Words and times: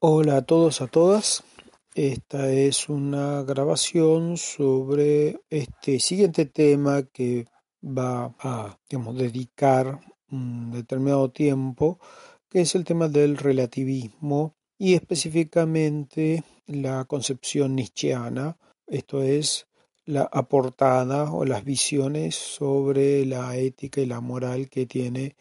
Hola 0.00 0.36
a 0.36 0.42
todos, 0.42 0.80
a 0.80 0.86
todas. 0.86 1.42
Esta 1.92 2.52
es 2.52 2.88
una 2.88 3.42
grabación 3.42 4.36
sobre 4.36 5.40
este 5.50 5.98
siguiente 5.98 6.46
tema 6.46 7.02
que 7.02 7.46
va 7.82 8.32
a 8.38 8.78
dedicar 8.88 9.98
un 10.30 10.70
determinado 10.70 11.32
tiempo, 11.32 11.98
que 12.48 12.60
es 12.60 12.76
el 12.76 12.84
tema 12.84 13.08
del 13.08 13.36
relativismo 13.36 14.54
y 14.78 14.94
específicamente 14.94 16.44
la 16.68 17.04
concepción 17.06 17.74
nietzscheana, 17.74 18.56
esto 18.86 19.24
es 19.24 19.66
la 20.04 20.28
aportada 20.30 21.32
o 21.32 21.44
las 21.44 21.64
visiones 21.64 22.36
sobre 22.36 23.26
la 23.26 23.56
ética 23.56 24.00
y 24.00 24.06
la 24.06 24.20
moral 24.20 24.68
que 24.68 24.86
tiene 24.86 25.34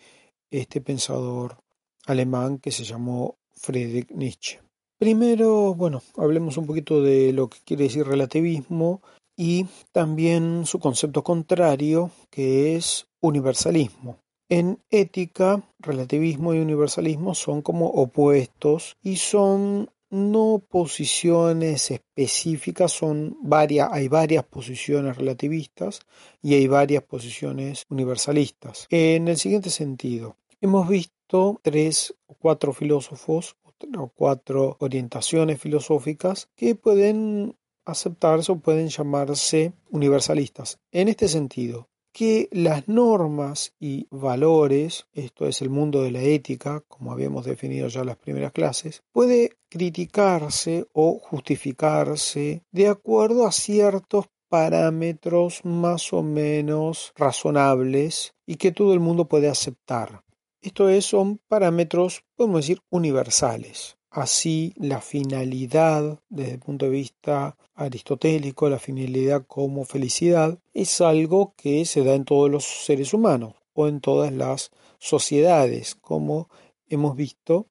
este 0.49 0.81
pensador 0.81 1.59
alemán 2.07 2.57
que 2.57 2.71
se 2.71 2.85
llamó 2.85 3.37
Friedrich 3.57 4.11
Nietzsche. 4.11 4.59
Primero, 4.99 5.75
bueno, 5.75 6.01
hablemos 6.15 6.57
un 6.57 6.65
poquito 6.65 7.01
de 7.03 7.31
lo 7.33 7.49
que 7.49 7.59
quiere 7.63 7.83
decir 7.83 8.07
relativismo 8.07 9.01
y 9.35 9.67
también 9.91 10.65
su 10.65 10.79
concepto 10.79 11.23
contrario, 11.23 12.09
que 12.31 12.75
es 12.75 13.07
universalismo. 13.21 14.17
En 14.49 14.79
ética, 14.89 15.61
relativismo 15.79 16.53
y 16.53 16.59
universalismo 16.59 17.35
son 17.35 17.61
como 17.61 17.87
opuestos 17.87 18.95
y 19.03 19.17
son 19.17 19.91
no 20.09 20.63
posiciones 20.69 21.91
específicas, 21.91 22.91
son 22.91 23.37
varias, 23.41 23.89
hay 23.91 24.07
varias 24.07 24.45
posiciones 24.45 25.17
relativistas 25.17 25.99
y 26.41 26.53
hay 26.53 26.67
varias 26.67 27.03
posiciones 27.03 27.83
universalistas. 27.89 28.87
En 28.89 29.27
el 29.27 29.37
siguiente 29.37 29.69
sentido, 29.69 30.37
hemos 30.61 30.87
visto 30.87 31.16
tres 31.61 32.15
o 32.27 32.33
cuatro 32.33 32.73
filósofos 32.73 33.55
o 33.97 34.07
cuatro 34.07 34.77
orientaciones 34.79 35.59
filosóficas 35.59 36.49
que 36.55 36.75
pueden 36.75 37.55
aceptarse 37.85 38.51
o 38.51 38.59
pueden 38.59 38.89
llamarse 38.89 39.73
universalistas. 39.89 40.79
En 40.91 41.07
este 41.07 41.27
sentido, 41.27 41.87
que 42.11 42.49
las 42.51 42.87
normas 42.87 43.73
y 43.79 44.07
valores, 44.09 45.05
esto 45.13 45.45
es 45.47 45.61
el 45.61 45.69
mundo 45.69 46.01
de 46.01 46.11
la 46.11 46.21
ética, 46.21 46.83
como 46.87 47.11
habíamos 47.11 47.45
definido 47.45 47.87
ya 47.87 48.01
en 48.01 48.07
las 48.07 48.17
primeras 48.17 48.51
clases, 48.51 49.03
puede 49.11 49.57
criticarse 49.69 50.87
o 50.93 51.19
justificarse 51.19 52.63
de 52.71 52.87
acuerdo 52.87 53.45
a 53.45 53.51
ciertos 53.51 54.25
parámetros 54.49 55.63
más 55.63 56.11
o 56.13 56.23
menos 56.23 57.13
razonables 57.15 58.33
y 58.45 58.55
que 58.55 58.71
todo 58.71 58.93
el 58.93 58.99
mundo 58.99 59.27
puede 59.27 59.49
aceptar. 59.49 60.23
Esto 60.67 60.89
es, 60.89 61.05
son 61.05 61.39
parámetros, 61.47 62.25
podemos 62.35 62.59
decir, 62.59 62.81
universales. 62.89 63.97
Así, 64.09 64.73
la 64.75 64.99
finalidad, 64.99 66.19
desde 66.27 66.55
el 66.55 66.59
punto 66.59 66.87
de 66.87 66.91
vista 66.91 67.55
aristotélico, 67.73 68.67
la 68.67 68.77
finalidad 68.77 69.45
como 69.47 69.85
felicidad, 69.85 70.59
es 70.73 70.99
algo 70.99 71.53
que 71.55 71.85
se 71.85 72.03
da 72.03 72.15
en 72.15 72.25
todos 72.25 72.51
los 72.51 72.65
seres 72.65 73.13
humanos 73.13 73.53
o 73.71 73.87
en 73.87 74.01
todas 74.01 74.33
las 74.33 74.71
sociedades. 74.99 75.95
Como 75.95 76.49
hemos 76.89 77.15
visto, 77.15 77.67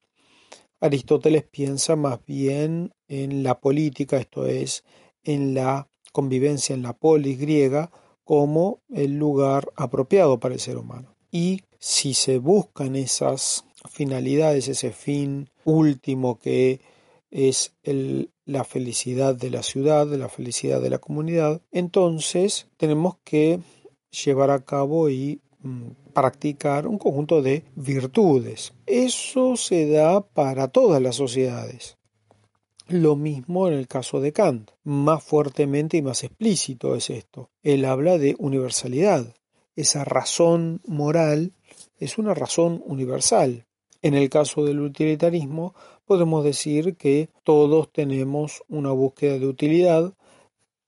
Aristóteles 0.80 1.42
piensa 1.42 1.96
más 1.96 2.24
bien 2.24 2.94
en 3.08 3.42
la 3.42 3.60
política, 3.60 4.16
esto 4.16 4.46
es, 4.46 4.84
en 5.22 5.52
la 5.52 5.86
convivencia, 6.12 6.74
en 6.74 6.80
la 6.80 6.94
polis 6.94 7.38
griega, 7.38 7.90
como 8.24 8.80
el 8.88 9.18
lugar 9.18 9.70
apropiado 9.76 10.40
para 10.40 10.54
el 10.54 10.60
ser 10.60 10.78
humano. 10.78 11.14
Y 11.30 11.60
si 11.86 12.14
se 12.14 12.38
buscan 12.38 12.96
esas 12.96 13.64
finalidades, 13.88 14.66
ese 14.66 14.90
fin 14.90 15.50
último 15.64 16.36
que 16.36 16.80
es 17.30 17.74
la 18.44 18.64
felicidad 18.64 19.36
de 19.36 19.50
la 19.50 19.62
ciudad, 19.62 20.08
la 20.08 20.28
felicidad 20.28 20.80
de 20.80 20.90
la 20.90 20.98
comunidad, 20.98 21.62
entonces 21.70 22.66
tenemos 22.76 23.18
que 23.22 23.60
llevar 24.10 24.50
a 24.50 24.64
cabo 24.64 25.10
y 25.10 25.40
mm, 25.60 25.90
practicar 26.12 26.88
un 26.88 26.98
conjunto 26.98 27.40
de 27.40 27.62
virtudes. 27.76 28.72
Eso 28.84 29.56
se 29.56 29.88
da 29.88 30.26
para 30.26 30.66
todas 30.66 31.00
las 31.00 31.14
sociedades. 31.14 31.98
Lo 32.88 33.14
mismo 33.14 33.68
en 33.68 33.74
el 33.74 33.86
caso 33.86 34.20
de 34.20 34.32
Kant. 34.32 34.72
Más 34.82 35.22
fuertemente 35.22 35.98
y 35.98 36.02
más 36.02 36.24
explícito 36.24 36.96
es 36.96 37.10
esto. 37.10 37.50
Él 37.62 37.84
habla 37.84 38.18
de 38.18 38.34
universalidad. 38.40 39.36
Esa 39.76 40.04
razón 40.04 40.80
moral 40.86 41.52
es 41.98 42.18
una 42.18 42.34
razón 42.34 42.82
universal. 42.86 43.66
En 44.02 44.14
el 44.14 44.28
caso 44.28 44.64
del 44.64 44.80
utilitarismo, 44.80 45.74
podemos 46.04 46.44
decir 46.44 46.96
que 46.96 47.30
todos 47.42 47.90
tenemos 47.92 48.62
una 48.68 48.92
búsqueda 48.92 49.38
de 49.38 49.46
utilidad 49.46 50.14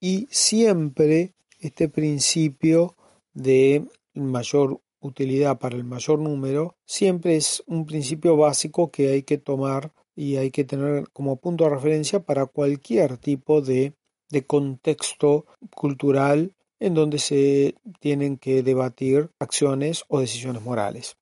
y 0.01 0.29
siempre 0.31 1.35
este 1.61 1.89
principio 1.89 2.95
de 3.35 3.85
mayor 4.15 4.81
utilidad 5.01 5.59
para 5.59 5.77
el 5.77 5.85
mayor 5.85 6.19
número 6.19 6.77
siempre 6.85 7.37
es 7.37 7.63
un 7.67 7.87
principio 7.87 8.37
básico 8.37 8.91
que 8.91 9.11
hay 9.11 9.23
que 9.23 9.39
tomar 9.39 9.93
y 10.15 10.37
hay 10.37 10.51
que 10.51 10.65
tener 10.65 11.09
como 11.13 11.37
punto 11.37 11.65
de 11.65 11.71
referencia 11.71 12.21
para 12.21 12.47
cualquier 12.47 13.19
tipo 13.19 13.61
de, 13.61 13.95
de 14.31 14.45
contexto 14.45 15.47
cultural 15.75 16.55
en 16.81 16.95
donde 16.95 17.19
se 17.19 17.75
tienen 18.01 18.37
que 18.37 18.63
debatir 18.63 19.31
acciones 19.39 20.05
o 20.09 20.21
decisiones 20.21 20.63
morales. 20.63 21.17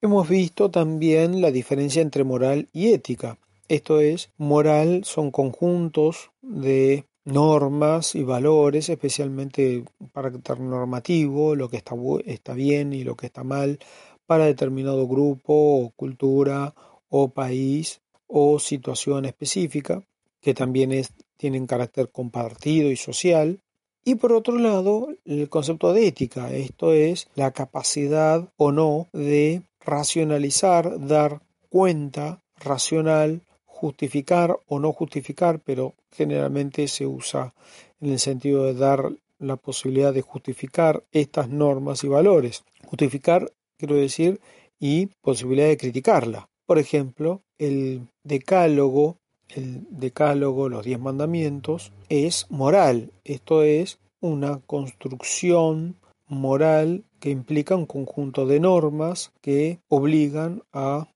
Hemos 0.00 0.28
visto 0.28 0.70
también 0.70 1.40
la 1.40 1.50
diferencia 1.50 2.02
entre 2.02 2.24
moral 2.24 2.68
y 2.72 2.92
ética. 2.92 3.38
Esto 3.68 4.00
es, 4.00 4.30
moral 4.36 5.04
son 5.04 5.30
conjuntos 5.30 6.30
de 6.42 7.06
normas 7.24 8.14
y 8.14 8.24
valores, 8.24 8.88
especialmente 8.88 9.84
carácter 10.12 10.60
normativo, 10.60 11.54
lo 11.54 11.68
que 11.68 11.76
está, 11.76 11.94
está 12.26 12.54
bien 12.54 12.92
y 12.92 13.04
lo 13.04 13.16
que 13.16 13.26
está 13.26 13.44
mal 13.44 13.78
para 14.26 14.46
determinado 14.46 15.06
grupo 15.06 15.54
o 15.54 15.90
cultura 15.90 16.74
o 17.08 17.28
país 17.28 18.00
o 18.26 18.58
situación 18.58 19.24
específica, 19.24 20.02
que 20.40 20.54
también 20.54 20.90
tienen 21.36 21.66
carácter 21.66 22.10
compartido 22.10 22.90
y 22.90 22.96
social. 22.96 23.62
Y 24.04 24.16
por 24.16 24.32
otro 24.32 24.58
lado, 24.58 25.08
el 25.24 25.48
concepto 25.48 25.92
de 25.92 26.08
ética, 26.08 26.52
esto 26.52 26.92
es 26.92 27.28
la 27.36 27.52
capacidad 27.52 28.52
o 28.56 28.72
no 28.72 29.08
de 29.12 29.62
racionalizar, 29.80 31.06
dar 31.06 31.40
cuenta 31.68 32.42
racional, 32.56 33.42
justificar 33.64 34.58
o 34.66 34.80
no 34.80 34.92
justificar, 34.92 35.60
pero 35.60 35.94
generalmente 36.10 36.88
se 36.88 37.06
usa 37.06 37.54
en 38.00 38.12
el 38.12 38.18
sentido 38.18 38.64
de 38.64 38.74
dar 38.74 39.12
la 39.38 39.56
posibilidad 39.56 40.12
de 40.12 40.22
justificar 40.22 41.04
estas 41.12 41.48
normas 41.48 42.02
y 42.04 42.08
valores. 42.08 42.64
Justificar, 42.84 43.52
quiero 43.76 43.96
decir, 43.96 44.40
y 44.78 45.06
posibilidad 45.20 45.68
de 45.68 45.76
criticarla. 45.76 46.48
Por 46.66 46.78
ejemplo, 46.78 47.42
el 47.58 48.08
decálogo 48.24 49.18
el 49.54 49.86
decálogo, 49.90 50.68
los 50.68 50.84
diez 50.84 50.98
mandamientos, 50.98 51.92
es 52.08 52.46
moral. 52.50 53.12
Esto 53.24 53.62
es 53.62 53.98
una 54.20 54.60
construcción 54.60 55.96
moral 56.26 57.04
que 57.20 57.30
implica 57.30 57.76
un 57.76 57.86
conjunto 57.86 58.46
de 58.46 58.60
normas 58.60 59.32
que 59.40 59.80
obligan 59.88 60.62
a 60.72 61.08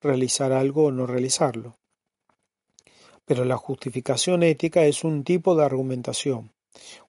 realizar 0.00 0.52
algo 0.52 0.86
o 0.86 0.92
no 0.92 1.06
realizarlo. 1.06 1.76
Pero 3.24 3.44
la 3.44 3.56
justificación 3.56 4.42
ética 4.42 4.84
es 4.84 5.04
un 5.04 5.24
tipo 5.24 5.54
de 5.54 5.64
argumentación. 5.64 6.52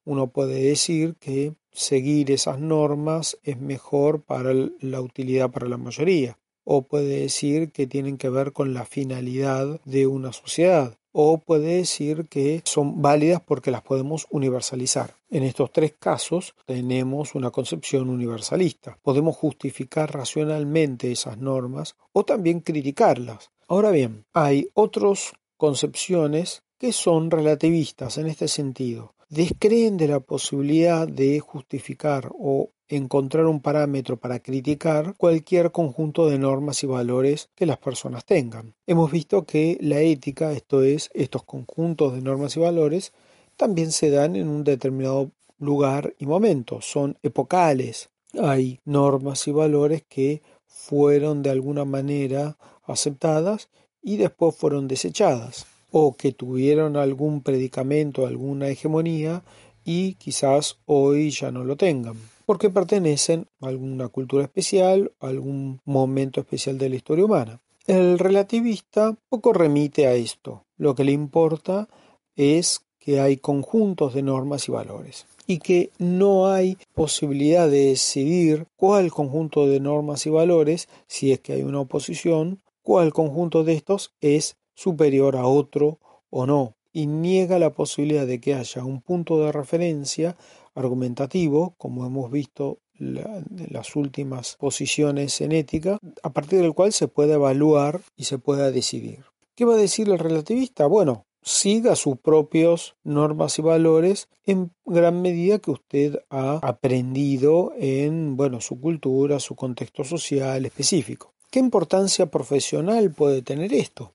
Uno 0.04 0.28
puede 0.28 0.62
decir 0.62 1.16
que 1.20 1.54
seguir 1.72 2.30
esas 2.30 2.58
normas 2.58 3.38
es 3.42 3.58
mejor 3.58 4.22
para 4.22 4.52
la 4.80 5.00
utilidad 5.00 5.50
para 5.50 5.68
la 5.68 5.76
mayoría 5.76 6.36
o 6.64 6.82
puede 6.82 7.20
decir 7.20 7.72
que 7.72 7.86
tienen 7.86 8.18
que 8.18 8.28
ver 8.28 8.52
con 8.52 8.74
la 8.74 8.84
finalidad 8.84 9.80
de 9.84 10.06
una 10.06 10.32
sociedad. 10.32 10.96
o 11.12 11.38
puede 11.38 11.78
decir 11.78 12.28
que 12.28 12.62
son 12.64 13.02
válidas 13.02 13.40
porque 13.40 13.72
las 13.72 13.82
podemos 13.82 14.28
universalizar. 14.30 15.16
En 15.28 15.42
estos 15.42 15.72
tres 15.72 15.94
casos 15.98 16.54
tenemos 16.66 17.34
una 17.34 17.50
concepción 17.50 18.08
universalista. 18.10 18.96
Podemos 19.02 19.36
justificar 19.36 20.12
racionalmente 20.14 21.10
esas 21.10 21.38
normas 21.38 21.96
o 22.12 22.24
también 22.24 22.60
criticarlas. 22.60 23.50
Ahora 23.66 23.90
bien, 23.90 24.24
hay 24.32 24.68
otras 24.74 25.32
concepciones 25.56 26.62
que 26.78 26.92
son 26.92 27.30
relativistas 27.30 28.16
en 28.16 28.26
este 28.26 28.48
sentido. 28.48 29.14
Descreen 29.28 29.96
de 29.96 30.08
la 30.08 30.20
posibilidad 30.20 31.06
de 31.06 31.38
justificar 31.38 32.32
o 32.38 32.70
encontrar 32.90 33.46
un 33.46 33.60
parámetro 33.60 34.16
para 34.18 34.40
criticar 34.40 35.14
cualquier 35.16 35.70
conjunto 35.70 36.28
de 36.28 36.38
normas 36.38 36.82
y 36.82 36.86
valores 36.86 37.48
que 37.54 37.64
las 37.64 37.78
personas 37.78 38.24
tengan. 38.24 38.74
Hemos 38.86 39.12
visto 39.12 39.44
que 39.44 39.78
la 39.80 40.00
ética, 40.00 40.52
esto 40.52 40.82
es, 40.82 41.08
estos 41.14 41.44
conjuntos 41.44 42.14
de 42.14 42.20
normas 42.20 42.56
y 42.56 42.60
valores, 42.60 43.12
también 43.56 43.92
se 43.92 44.10
dan 44.10 44.34
en 44.34 44.48
un 44.48 44.64
determinado 44.64 45.30
lugar 45.58 46.14
y 46.18 46.26
momento, 46.26 46.80
son 46.80 47.16
epocales. 47.22 48.10
Hay 48.40 48.80
normas 48.84 49.46
y 49.46 49.52
valores 49.52 50.02
que 50.08 50.42
fueron 50.66 51.42
de 51.42 51.50
alguna 51.50 51.84
manera 51.84 52.56
aceptadas 52.84 53.68
y 54.02 54.16
después 54.16 54.56
fueron 54.56 54.88
desechadas, 54.88 55.66
o 55.92 56.16
que 56.16 56.32
tuvieron 56.32 56.96
algún 56.96 57.42
predicamento, 57.42 58.26
alguna 58.26 58.68
hegemonía 58.68 59.42
y 59.90 60.14
quizás 60.14 60.78
hoy 60.86 61.30
ya 61.30 61.50
no 61.50 61.64
lo 61.64 61.74
tengan 61.74 62.14
porque 62.46 62.70
pertenecen 62.70 63.46
a 63.60 63.68
alguna 63.68 64.08
cultura 64.08 64.44
especial, 64.44 65.12
a 65.20 65.28
algún 65.28 65.80
momento 65.84 66.40
especial 66.40 66.78
de 66.78 66.88
la 66.88 66.96
historia 66.96 67.24
humana. 67.24 67.60
El 67.86 68.18
relativista 68.18 69.16
poco 69.28 69.52
remite 69.52 70.06
a 70.06 70.14
esto. 70.14 70.64
Lo 70.76 70.94
que 70.94 71.04
le 71.04 71.12
importa 71.12 71.88
es 72.36 72.82
que 72.98 73.20
hay 73.20 73.36
conjuntos 73.36 74.14
de 74.14 74.22
normas 74.22 74.68
y 74.68 74.72
valores 74.72 75.26
y 75.46 75.58
que 75.58 75.90
no 75.98 76.46
hay 76.46 76.76
posibilidad 76.94 77.68
de 77.68 77.86
decidir 77.86 78.66
cuál 78.76 79.10
conjunto 79.10 79.66
de 79.66 79.80
normas 79.80 80.26
y 80.26 80.30
valores, 80.30 80.88
si 81.08 81.32
es 81.32 81.40
que 81.40 81.54
hay 81.54 81.62
una 81.62 81.80
oposición, 81.80 82.60
cuál 82.82 83.12
conjunto 83.12 83.64
de 83.64 83.74
estos 83.74 84.12
es 84.20 84.56
superior 84.74 85.36
a 85.36 85.46
otro 85.46 85.98
o 86.30 86.46
no, 86.46 86.74
y 86.92 87.06
niega 87.06 87.58
la 87.58 87.70
posibilidad 87.70 88.26
de 88.26 88.40
que 88.40 88.54
haya 88.54 88.84
un 88.84 89.00
punto 89.00 89.44
de 89.44 89.52
referencia 89.52 90.36
argumentativo, 90.74 91.74
como 91.78 92.06
hemos 92.06 92.30
visto 92.30 92.78
en 92.98 93.22
las 93.70 93.96
últimas 93.96 94.56
posiciones 94.56 95.40
en 95.40 95.52
ética, 95.52 95.98
a 96.22 96.30
partir 96.30 96.60
del 96.60 96.74
cual 96.74 96.92
se 96.92 97.08
puede 97.08 97.34
evaluar 97.34 98.00
y 98.16 98.24
se 98.24 98.38
pueda 98.38 98.70
decidir. 98.70 99.24
¿Qué 99.54 99.64
va 99.64 99.74
a 99.74 99.78
decir 99.78 100.08
el 100.08 100.18
relativista? 100.18 100.86
Bueno, 100.86 101.26
siga 101.42 101.96
sus 101.96 102.18
propios 102.18 102.96
normas 103.02 103.58
y 103.58 103.62
valores 103.62 104.28
en 104.44 104.72
gran 104.84 105.22
medida 105.22 105.58
que 105.58 105.70
usted 105.70 106.20
ha 106.28 106.58
aprendido 106.62 107.72
en 107.76 108.36
bueno, 108.36 108.60
su 108.60 108.80
cultura, 108.80 109.40
su 109.40 109.54
contexto 109.54 110.04
social 110.04 110.64
específico. 110.66 111.32
¿Qué 111.50 111.58
importancia 111.58 112.26
profesional 112.26 113.10
puede 113.12 113.42
tener 113.42 113.72
esto? 113.74 114.12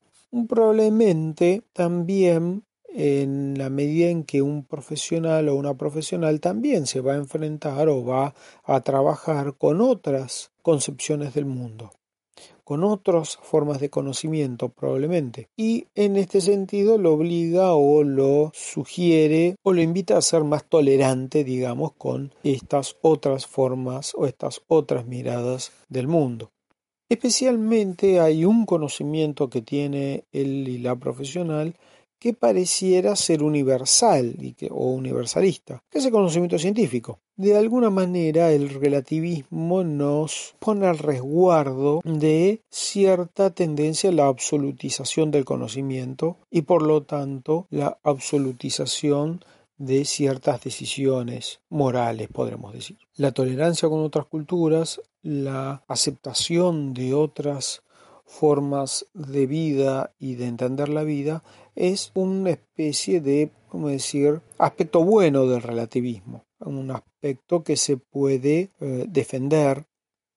Probablemente 0.48 1.62
también 1.72 2.64
en 2.96 3.58
la 3.58 3.68
medida 3.68 4.08
en 4.08 4.24
que 4.24 4.40
un 4.40 4.64
profesional 4.64 5.50
o 5.50 5.56
una 5.56 5.74
profesional 5.74 6.40
también 6.40 6.86
se 6.86 7.02
va 7.02 7.12
a 7.12 7.16
enfrentar 7.16 7.90
o 7.90 8.02
va 8.02 8.34
a 8.64 8.80
trabajar 8.80 9.54
con 9.58 9.82
otras 9.82 10.50
concepciones 10.62 11.34
del 11.34 11.44
mundo, 11.44 11.92
con 12.64 12.84
otras 12.84 13.36
formas 13.36 13.80
de 13.80 13.90
conocimiento 13.90 14.70
probablemente. 14.70 15.50
Y 15.58 15.88
en 15.94 16.16
este 16.16 16.40
sentido 16.40 16.96
lo 16.96 17.12
obliga 17.12 17.74
o 17.74 18.02
lo 18.02 18.50
sugiere 18.54 19.56
o 19.62 19.74
lo 19.74 19.82
invita 19.82 20.16
a 20.16 20.22
ser 20.22 20.44
más 20.44 20.64
tolerante, 20.64 21.44
digamos, 21.44 21.92
con 21.92 22.32
estas 22.44 22.96
otras 23.02 23.46
formas 23.46 24.14
o 24.16 24.26
estas 24.26 24.62
otras 24.68 25.06
miradas 25.06 25.70
del 25.90 26.08
mundo. 26.08 26.50
Especialmente 27.10 28.20
hay 28.20 28.44
un 28.44 28.66
conocimiento 28.66 29.48
que 29.48 29.62
tiene 29.62 30.24
el 30.32 30.66
y 30.66 30.78
la 30.78 30.96
profesional 30.96 31.76
que 32.26 32.32
pareciera 32.32 33.14
ser 33.14 33.40
universal 33.44 34.34
o 34.70 34.90
universalista, 34.90 35.80
que 35.88 36.00
es 36.00 36.06
el 36.06 36.10
conocimiento 36.10 36.58
científico. 36.58 37.20
De 37.36 37.56
alguna 37.56 37.88
manera 37.88 38.50
el 38.50 38.68
relativismo 38.68 39.84
nos 39.84 40.56
pone 40.58 40.88
al 40.88 40.98
resguardo 40.98 42.00
de 42.02 42.62
cierta 42.68 43.50
tendencia 43.50 44.10
a 44.10 44.12
la 44.12 44.26
absolutización 44.26 45.30
del 45.30 45.44
conocimiento 45.44 46.38
y 46.50 46.62
por 46.62 46.82
lo 46.82 47.04
tanto 47.04 47.68
la 47.70 47.96
absolutización 48.02 49.44
de 49.78 50.04
ciertas 50.04 50.64
decisiones 50.64 51.60
morales, 51.68 52.26
podremos 52.26 52.72
decir. 52.72 52.96
La 53.14 53.30
tolerancia 53.30 53.88
con 53.88 54.00
otras 54.00 54.26
culturas, 54.26 55.00
la 55.22 55.84
aceptación 55.86 56.92
de 56.92 57.14
otras 57.14 57.82
formas 58.24 59.06
de 59.14 59.46
vida 59.46 60.10
y 60.18 60.34
de 60.34 60.46
entender 60.46 60.88
la 60.88 61.04
vida 61.04 61.44
es 61.76 62.10
una 62.14 62.50
especie 62.50 63.20
de, 63.20 63.52
¿cómo 63.68 63.88
decir?, 63.88 64.40
aspecto 64.58 65.04
bueno 65.04 65.46
del 65.46 65.62
relativismo, 65.62 66.44
un 66.58 66.90
aspecto 66.90 67.62
que 67.62 67.76
se 67.76 67.98
puede 67.98 68.70
eh, 68.80 69.04
defender 69.08 69.86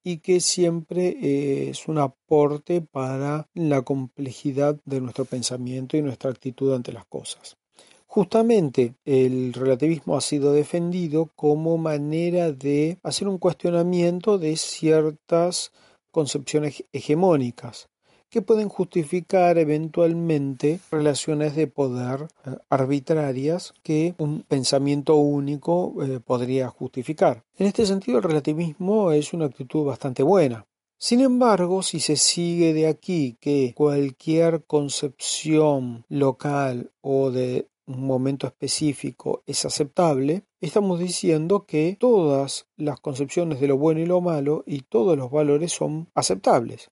y 0.03 0.17
que 0.17 0.39
siempre 0.39 1.07
eh, 1.21 1.69
es 1.69 1.87
un 1.87 1.97
aporte 1.97 2.81
para 2.81 3.47
la 3.53 3.81
complejidad 3.81 4.79
de 4.85 5.01
nuestro 5.01 5.25
pensamiento 5.25 5.97
y 5.97 6.01
nuestra 6.01 6.29
actitud 6.29 6.73
ante 6.73 6.91
las 6.91 7.05
cosas. 7.05 7.57
Justamente 8.05 8.95
el 9.05 9.53
relativismo 9.53 10.17
ha 10.17 10.21
sido 10.21 10.51
defendido 10.51 11.31
como 11.35 11.77
manera 11.77 12.51
de 12.51 12.97
hacer 13.03 13.27
un 13.27 13.37
cuestionamiento 13.37 14.39
de 14.39 14.57
ciertas 14.57 15.71
concepciones 16.11 16.83
hegemónicas 16.91 17.88
que 18.29 18.41
pueden 18.41 18.69
justificar 18.69 19.57
eventualmente 19.57 20.79
relaciones 20.91 21.55
de 21.55 21.67
poder 21.67 22.27
eh, 22.45 22.55
arbitrarias 22.69 23.73
que 23.83 24.13
un 24.17 24.43
pensamiento 24.43 25.15
único 25.15 25.95
eh, 26.03 26.19
podría 26.19 26.69
justificar. 26.69 27.43
En 27.57 27.67
este 27.67 27.85
sentido, 27.85 28.17
el 28.19 28.23
relativismo 28.23 29.11
es 29.11 29.33
una 29.33 29.45
actitud 29.45 29.85
bastante 29.85 30.23
buena. 30.23 30.65
Sin 30.97 31.21
embargo, 31.21 31.81
si 31.81 31.99
se 31.99 32.17
sigue 32.17 32.73
de 32.73 32.87
aquí 32.87 33.37
que 33.39 33.73
cualquier 33.75 34.65
concepción 34.65 36.03
local 36.09 36.91
o 37.01 37.31
de 37.31 37.69
un 37.87 38.05
momento 38.05 38.45
específico 38.45 39.41
es 39.47 39.65
aceptable, 39.65 40.43
estamos 40.61 40.99
diciendo 40.99 41.65
que 41.65 41.97
todas 41.99 42.67
las 42.75 42.99
concepciones 42.99 43.61
de 43.61 43.67
lo 43.67 43.77
bueno 43.77 44.01
y 44.01 44.05
lo 44.05 44.21
malo 44.21 44.63
y 44.67 44.81
todos 44.81 45.17
los 45.17 45.31
valores 45.31 45.71
son 45.71 46.09
aceptables 46.13 46.91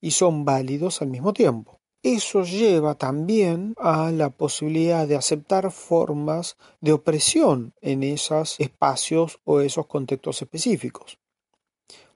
y 0.00 0.12
son 0.12 0.44
válidos 0.44 1.02
al 1.02 1.08
mismo 1.08 1.32
tiempo. 1.32 1.78
Eso 2.02 2.44
lleva 2.44 2.94
también 2.94 3.74
a 3.76 4.12
la 4.12 4.30
posibilidad 4.30 5.08
de 5.08 5.16
aceptar 5.16 5.72
formas 5.72 6.56
de 6.80 6.92
opresión 6.92 7.74
en 7.80 8.04
esos 8.04 8.60
espacios 8.60 9.40
o 9.44 9.60
esos 9.60 9.86
contextos 9.86 10.40
específicos. 10.40 11.18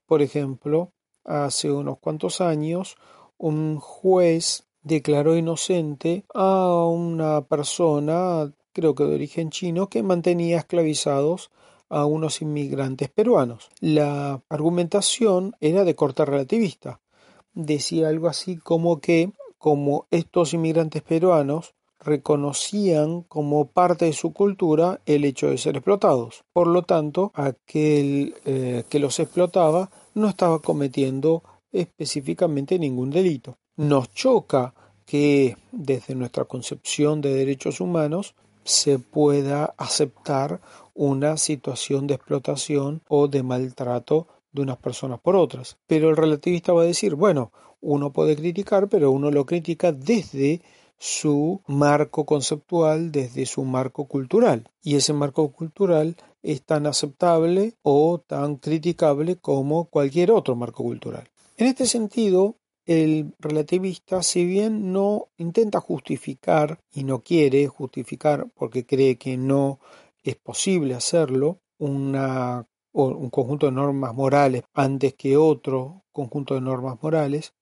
Por 0.06 0.22
ejemplo, 0.22 0.92
hace 1.24 1.70
unos 1.70 1.98
cuantos 1.98 2.40
años, 2.40 2.96
un 3.38 3.78
juez 3.80 4.64
declaró 4.82 5.36
inocente 5.36 6.24
a 6.32 6.84
una 6.86 7.42
persona, 7.42 8.52
creo 8.72 8.94
que 8.94 9.04
de 9.04 9.14
origen 9.14 9.50
chino, 9.50 9.88
que 9.88 10.04
mantenía 10.04 10.58
esclavizados 10.58 11.50
a 11.88 12.06
unos 12.06 12.40
inmigrantes 12.40 13.10
peruanos. 13.10 13.68
La 13.80 14.40
argumentación 14.48 15.56
era 15.60 15.84
de 15.84 15.96
corte 15.96 16.24
relativista 16.24 17.00
decía 17.54 18.08
algo 18.08 18.28
así 18.28 18.56
como 18.56 19.00
que 19.00 19.32
como 19.58 20.06
estos 20.10 20.54
inmigrantes 20.54 21.02
peruanos 21.02 21.74
reconocían 22.00 23.22
como 23.22 23.66
parte 23.66 24.06
de 24.06 24.12
su 24.12 24.32
cultura 24.32 25.00
el 25.06 25.24
hecho 25.24 25.48
de 25.48 25.58
ser 25.58 25.76
explotados. 25.76 26.42
Por 26.52 26.66
lo 26.66 26.82
tanto, 26.82 27.30
aquel 27.34 28.34
eh, 28.44 28.82
que 28.88 28.98
los 28.98 29.20
explotaba 29.20 29.90
no 30.14 30.28
estaba 30.28 30.58
cometiendo 30.58 31.42
específicamente 31.70 32.78
ningún 32.78 33.10
delito. 33.10 33.56
Nos 33.76 34.12
choca 34.12 34.74
que 35.06 35.56
desde 35.70 36.14
nuestra 36.14 36.44
concepción 36.44 37.20
de 37.20 37.34
derechos 37.34 37.80
humanos 37.80 38.34
se 38.64 38.98
pueda 38.98 39.74
aceptar 39.76 40.60
una 40.94 41.36
situación 41.36 42.06
de 42.06 42.14
explotación 42.14 43.02
o 43.08 43.28
de 43.28 43.42
maltrato 43.42 44.28
de 44.52 44.62
unas 44.62 44.78
personas 44.78 45.20
por 45.20 45.36
otras. 45.36 45.78
Pero 45.86 46.10
el 46.10 46.16
relativista 46.16 46.72
va 46.72 46.82
a 46.82 46.86
decir, 46.86 47.14
bueno, 47.14 47.52
uno 47.80 48.12
puede 48.12 48.36
criticar, 48.36 48.88
pero 48.88 49.10
uno 49.10 49.30
lo 49.30 49.44
critica 49.44 49.92
desde 49.92 50.62
su 50.98 51.60
marco 51.66 52.24
conceptual, 52.24 53.10
desde 53.10 53.44
su 53.44 53.64
marco 53.64 54.06
cultural. 54.06 54.68
Y 54.82 54.94
ese 54.94 55.12
marco 55.12 55.50
cultural 55.50 56.16
es 56.42 56.62
tan 56.62 56.86
aceptable 56.86 57.74
o 57.82 58.22
tan 58.24 58.56
criticable 58.56 59.36
como 59.36 59.86
cualquier 59.86 60.30
otro 60.30 60.54
marco 60.54 60.84
cultural. 60.84 61.28
En 61.56 61.66
este 61.66 61.86
sentido, 61.86 62.56
el 62.86 63.34
relativista, 63.38 64.22
si 64.22 64.44
bien 64.44 64.92
no 64.92 65.28
intenta 65.38 65.80
justificar 65.80 66.80
y 66.92 67.04
no 67.04 67.20
quiere 67.20 67.66
justificar 67.66 68.46
porque 68.54 68.86
cree 68.86 69.16
que 69.16 69.36
no 69.36 69.80
es 70.22 70.36
posible 70.36 70.94
hacerlo, 70.94 71.58
una, 71.78 72.66
un 72.92 73.30
conjunto 73.30 73.66
de 73.66 73.72
normas 73.72 74.14
morales 74.14 74.64
antes 74.74 75.14
que 75.14 75.36
otro 75.36 76.04
conjunto 76.12 76.54
de 76.54 76.60
normas 76.60 76.98
morales, 77.02 77.54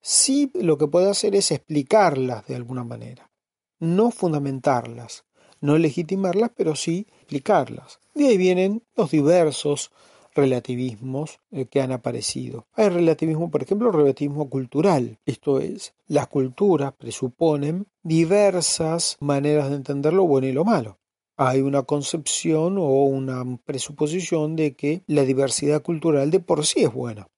sí 0.00 0.50
lo 0.54 0.78
que 0.78 0.88
puede 0.88 1.10
hacer 1.10 1.34
es 1.34 1.50
explicarlas 1.50 2.46
de 2.46 2.56
alguna 2.56 2.84
manera, 2.84 3.30
no 3.78 4.10
fundamentarlas, 4.10 5.24
no 5.60 5.76
legitimarlas, 5.76 6.50
pero 6.56 6.74
sí 6.76 7.06
explicarlas. 7.18 8.00
De 8.14 8.28
ahí 8.28 8.36
vienen 8.36 8.82
los 8.96 9.10
diversos 9.10 9.90
relativismos 10.34 11.40
eh, 11.50 11.66
que 11.66 11.80
han 11.80 11.92
aparecido. 11.92 12.66
Hay 12.74 12.88
relativismo, 12.88 13.50
por 13.50 13.62
ejemplo, 13.62 13.90
relativismo 13.90 14.48
cultural. 14.48 15.18
Esto 15.26 15.58
es, 15.58 15.94
las 16.06 16.28
culturas 16.28 16.92
presuponen 16.92 17.86
diversas 18.02 19.16
maneras 19.20 19.70
de 19.70 19.76
entender 19.76 20.12
lo 20.12 20.26
bueno 20.26 20.46
y 20.46 20.52
lo 20.52 20.64
malo. 20.64 20.97
Hay 21.38 21.60
una 21.60 21.84
concepción 21.84 22.76
o 22.78 23.04
una 23.04 23.44
presuposición 23.64 24.56
de 24.56 24.74
que 24.74 25.02
la 25.06 25.22
diversidad 25.22 25.82
cultural 25.82 26.30
de 26.30 26.40
por 26.40 26.66
sí 26.66 26.82
es 26.82 26.92
buena. 26.92 27.28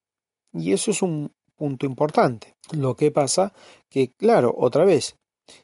Y 0.51 0.73
eso 0.73 0.91
es 0.91 1.01
un 1.01 1.31
punto 1.55 1.85
importante. 1.85 2.55
Lo 2.71 2.95
que 2.95 3.11
pasa 3.11 3.53
que, 3.89 4.11
claro, 4.11 4.53
otra 4.57 4.83
vez, 4.83 5.15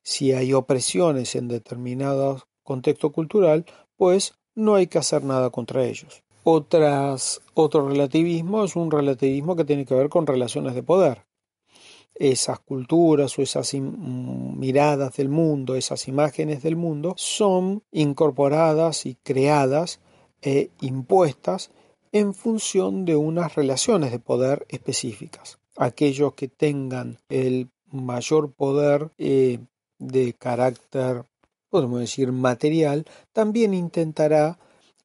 si 0.03 0.32
hay 0.32 0.53
opresiones 0.53 1.36
en 1.36 1.48
determinado 1.48 2.44
contexto 2.63 3.12
cultural, 3.12 3.65
pues 3.96 4.36
no 4.56 4.75
hay 4.75 4.88
que 4.88 5.00
hacer 5.00 5.24
nada 5.24 5.50
contra 5.50 5.84
ellos. 5.84 6.24
Otro 6.44 7.89
relativismo 7.89 8.63
es 8.63 8.75
un 8.77 8.89
relativismo 8.89 9.56
que 9.56 9.65
tiene 9.65 9.86
que 9.86 9.96
ver 9.96 10.08
con 10.08 10.25
relaciones 10.25 10.75
de 10.75 10.84
poder. 10.84 11.26
Esas 12.19 12.59
culturas 12.59 13.38
o 13.38 13.41
esas 13.41 13.74
miradas 13.74 15.15
del 15.17 15.29
mundo, 15.29 15.75
esas 15.75 16.07
imágenes 16.07 16.63
del 16.63 16.75
mundo, 16.75 17.13
son 17.17 17.83
incorporadas 17.91 19.05
y 19.05 19.15
creadas 19.15 20.00
e 20.41 20.71
impuestas 20.81 21.71
en 22.12 22.33
función 22.33 23.05
de 23.05 23.15
unas 23.15 23.55
relaciones 23.55 24.12
de 24.12 24.19
poder 24.19 24.65
específicas. 24.69 25.59
Aquellos 25.75 26.33
que 26.33 26.47
tengan 26.47 27.19
el 27.29 27.69
mayor 27.91 28.51
poder 28.53 29.12
eh, 29.17 29.59
de 30.00 30.33
carácter, 30.33 31.25
podemos 31.69 32.00
decir, 32.00 32.31
material, 32.31 33.05
también 33.33 33.74
intentará 33.74 34.57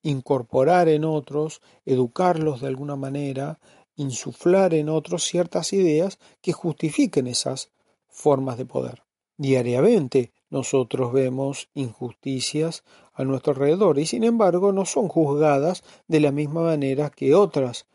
incorporar 0.02 0.88
en 0.88 1.04
otros, 1.04 1.61
educarlos 1.85 2.61
de 2.61 2.69
alguna 2.69 2.97
manera, 2.97 3.59
insuflar 4.03 4.75
en 4.75 4.89
otros 4.89 5.25
ciertas 5.25 5.73
ideas 5.73 6.19
que 6.41 6.53
justifiquen 6.53 7.27
esas 7.27 7.71
formas 8.09 8.59
de 8.59 8.67
poder. 8.67 9.03
Diariamente 9.39 10.33
nosotros 10.51 11.13
vemos 11.13 11.69
injusticias 11.75 12.85
a 13.15 13.25
nuestro 13.25 13.53
alrededor 13.55 13.99
y 13.99 14.07
sin 14.07 14.25
embargo 14.25 14.73
no 14.73 14.85
son 14.85 15.09
juzgadas 15.09 15.83
de 16.07 16.21
la 16.21 16.31
misma 16.31 16.63
manera 16.63 17.11
que 17.11 17.35
otras 17.35 17.87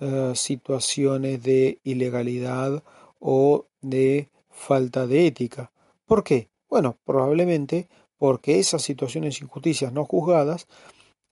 eh, 0.00 0.32
situaciones 0.34 1.42
de 1.42 1.78
ilegalidad 1.84 2.82
o 3.20 3.66
de 3.80 4.30
falta 4.50 5.06
de 5.06 5.26
ética. 5.26 5.70
¿Por 6.06 6.24
qué? 6.24 6.48
Bueno, 6.68 6.98
probablemente 7.04 7.88
porque 8.18 8.58
esas 8.58 8.82
situaciones 8.82 9.40
injusticias 9.42 9.92
no 9.92 10.04
juzgadas 10.04 10.66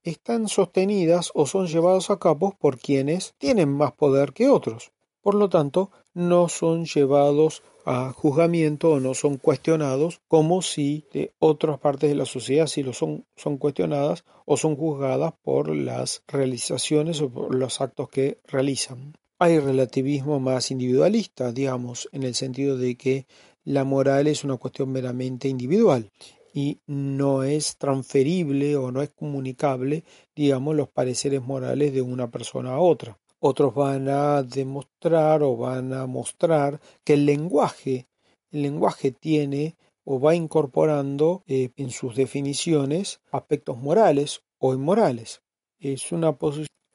están 0.04 0.48
sostenidas 0.48 1.30
o 1.34 1.46
son 1.46 1.66
llevadas 1.66 2.10
a 2.10 2.18
cabo 2.18 2.54
por 2.58 2.78
quienes 2.78 3.34
tienen 3.38 3.70
más 3.70 3.92
poder 3.92 4.32
que 4.32 4.48
otros. 4.48 4.92
Por 5.22 5.34
lo 5.34 5.48
tanto, 5.48 5.90
no 6.12 6.48
son 6.50 6.84
llevados 6.84 7.62
a 7.86 8.12
juzgamiento 8.12 8.90
o 8.90 9.00
no 9.00 9.14
son 9.14 9.38
cuestionados 9.38 10.20
como 10.28 10.62
si 10.62 11.06
de 11.12 11.32
otras 11.38 11.78
partes 11.78 12.10
de 12.10 12.16
la 12.16 12.26
sociedad 12.26 12.66
sí 12.66 12.82
lo 12.82 12.92
son, 12.92 13.24
son 13.36 13.56
cuestionadas 13.56 14.24
o 14.44 14.56
son 14.56 14.76
juzgadas 14.76 15.32
por 15.42 15.74
las 15.74 16.22
realizaciones 16.28 17.20
o 17.20 17.30
por 17.30 17.54
los 17.54 17.80
actos 17.80 18.08
que 18.10 18.38
realizan. 18.46 19.14
Hay 19.38 19.58
relativismo 19.58 20.40
más 20.40 20.70
individualista, 20.70 21.52
digamos, 21.52 22.08
en 22.12 22.22
el 22.22 22.34
sentido 22.34 22.76
de 22.76 22.96
que 22.96 23.26
la 23.64 23.84
moral 23.84 24.26
es 24.26 24.44
una 24.44 24.56
cuestión 24.58 24.92
meramente 24.92 25.48
individual 25.48 26.10
y 26.56 26.80
no 26.86 27.42
es 27.42 27.78
transferible 27.78 28.76
o 28.76 28.92
no 28.92 29.02
es 29.02 29.10
comunicable, 29.10 30.04
digamos, 30.36 30.76
los 30.76 30.88
pareceres 30.88 31.42
morales 31.42 31.92
de 31.92 32.00
una 32.00 32.30
persona 32.30 32.74
a 32.74 32.78
otra. 32.78 33.18
Otros 33.40 33.74
van 33.74 34.08
a 34.08 34.44
demostrar 34.44 35.42
o 35.42 35.56
van 35.56 35.92
a 35.92 36.06
mostrar 36.06 36.80
que 37.02 37.14
el 37.14 37.26
lenguaje, 37.26 38.06
el 38.52 38.62
lenguaje 38.62 39.10
tiene 39.10 39.76
o 40.04 40.20
va 40.20 40.36
incorporando 40.36 41.42
eh, 41.48 41.70
en 41.76 41.90
sus 41.90 42.14
definiciones 42.14 43.20
aspectos 43.32 43.76
morales 43.76 44.44
o 44.58 44.74
inmorales. 44.74 45.42
Es 45.80 46.12
una, 46.12 46.36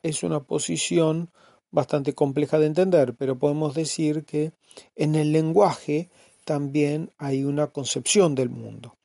es 0.02 0.24
una 0.24 0.40
posición 0.40 1.32
bastante 1.70 2.14
compleja 2.14 2.60
de 2.60 2.68
entender, 2.68 3.14
pero 3.16 3.38
podemos 3.38 3.76
decir 3.76 4.24
que 4.24 4.54
en 4.96 5.16
el 5.16 5.34
lenguaje 5.34 6.10
también 6.46 7.12
hay 7.18 7.44
una 7.44 7.68
concepción 7.68 8.36
del 8.36 8.50
mundo. 8.50 8.96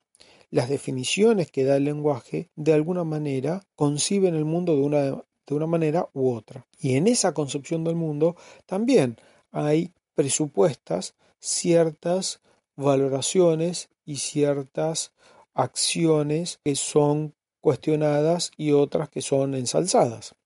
Las 0.54 0.68
definiciones 0.68 1.50
que 1.50 1.64
da 1.64 1.78
el 1.78 1.82
lenguaje 1.82 2.48
de 2.54 2.72
alguna 2.74 3.02
manera 3.02 3.64
conciben 3.74 4.36
el 4.36 4.44
mundo 4.44 4.76
de 4.76 4.82
una, 4.82 5.00
de 5.00 5.50
una 5.54 5.66
manera 5.66 6.08
u 6.12 6.32
otra. 6.32 6.64
Y 6.78 6.94
en 6.94 7.08
esa 7.08 7.34
concepción 7.34 7.82
del 7.82 7.96
mundo 7.96 8.36
también 8.64 9.16
hay 9.50 9.90
presupuestas 10.14 11.16
ciertas 11.40 12.38
valoraciones 12.76 13.88
y 14.06 14.18
ciertas 14.18 15.10
acciones 15.54 16.60
que 16.62 16.76
son 16.76 17.34
cuestionadas 17.60 18.52
y 18.56 18.70
otras 18.70 19.08
que 19.08 19.22
son 19.22 19.56
ensalzadas. 19.56 20.36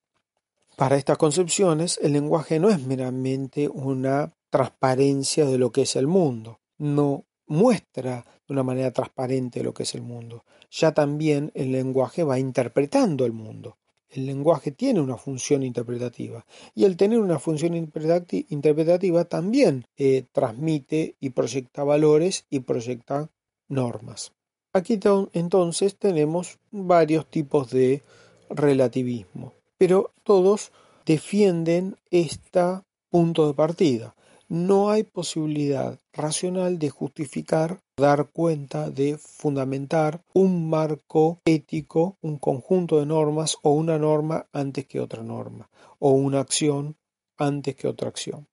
Para 0.75 0.97
estas 0.97 1.19
concepciones, 1.19 2.01
el 2.01 2.15
lenguaje 2.15 2.59
no 2.59 2.71
es 2.71 2.81
meramente 2.81 3.69
una 3.69 4.33
transparencia 4.49 5.45
de 5.45 5.59
lo 5.59 5.71
que 5.71 5.83
es 5.83 5.97
el 5.97 6.07
mundo, 6.07 6.61
no 6.79 7.27
muestra 7.49 8.25
de 8.47 8.53
una 8.53 8.63
manera 8.63 8.93
transparente 8.93 9.63
lo 9.63 9.75
que 9.75 9.83
es 9.83 9.95
el 9.95 10.03
mundo. 10.03 10.45
Ya 10.71 10.93
también 10.93 11.51
el 11.55 11.73
lenguaje 11.73 12.23
va 12.23 12.39
interpretando 12.39 13.25
el 13.25 13.33
mundo. 13.33 13.77
El 14.11 14.25
lenguaje 14.25 14.71
tiene 14.71 15.01
una 15.01 15.17
función 15.19 15.63
interpretativa 15.63 16.47
y 16.75 16.87
al 16.87 16.97
tener 16.97 17.19
una 17.19 17.39
función 17.39 17.75
interpretativa 17.75 19.25
también 19.25 19.85
eh, 19.99 20.25
transmite 20.33 21.17
y 21.21 21.31
proyecta 21.31 21.85
valores 21.85 22.47
y 22.49 22.61
proyecta 22.61 23.31
normas. 23.69 24.33
Aquí 24.73 24.99
entonces 25.33 25.97
tenemos 25.97 26.59
varios 26.71 27.27
tipos 27.27 27.71
de 27.71 28.03
relativismo, 28.49 29.53
pero 29.77 30.13
todos 30.23 30.73
defienden 31.05 31.97
este 32.11 32.61
punto 33.11 33.47
de 33.47 33.55
partida 33.55 34.15
no 34.49 34.91
hay 34.91 35.03
posibilidad 35.03 35.99
racional 36.13 36.79
de 36.79 36.89
justificar, 36.91 37.81
dar 37.97 38.31
cuenta, 38.31 38.91
de 38.91 39.19
fundamentar 39.19 40.23
un 40.33 40.69
marco 40.69 41.41
ético, 41.45 42.17
un 42.23 42.39
conjunto 42.39 42.99
de 42.99 43.07
normas 43.07 43.57
o 43.63 43.73
una 43.73 43.99
norma 43.99 44.47
antes 44.53 44.87
que 44.87 45.01
otra 45.01 45.23
norma, 45.23 45.69
o 45.99 46.13
una 46.13 46.41
acción 46.41 46.97
antes 47.37 47.77
que 47.77 47.89
otra 47.89 48.09
acción. 48.09 48.47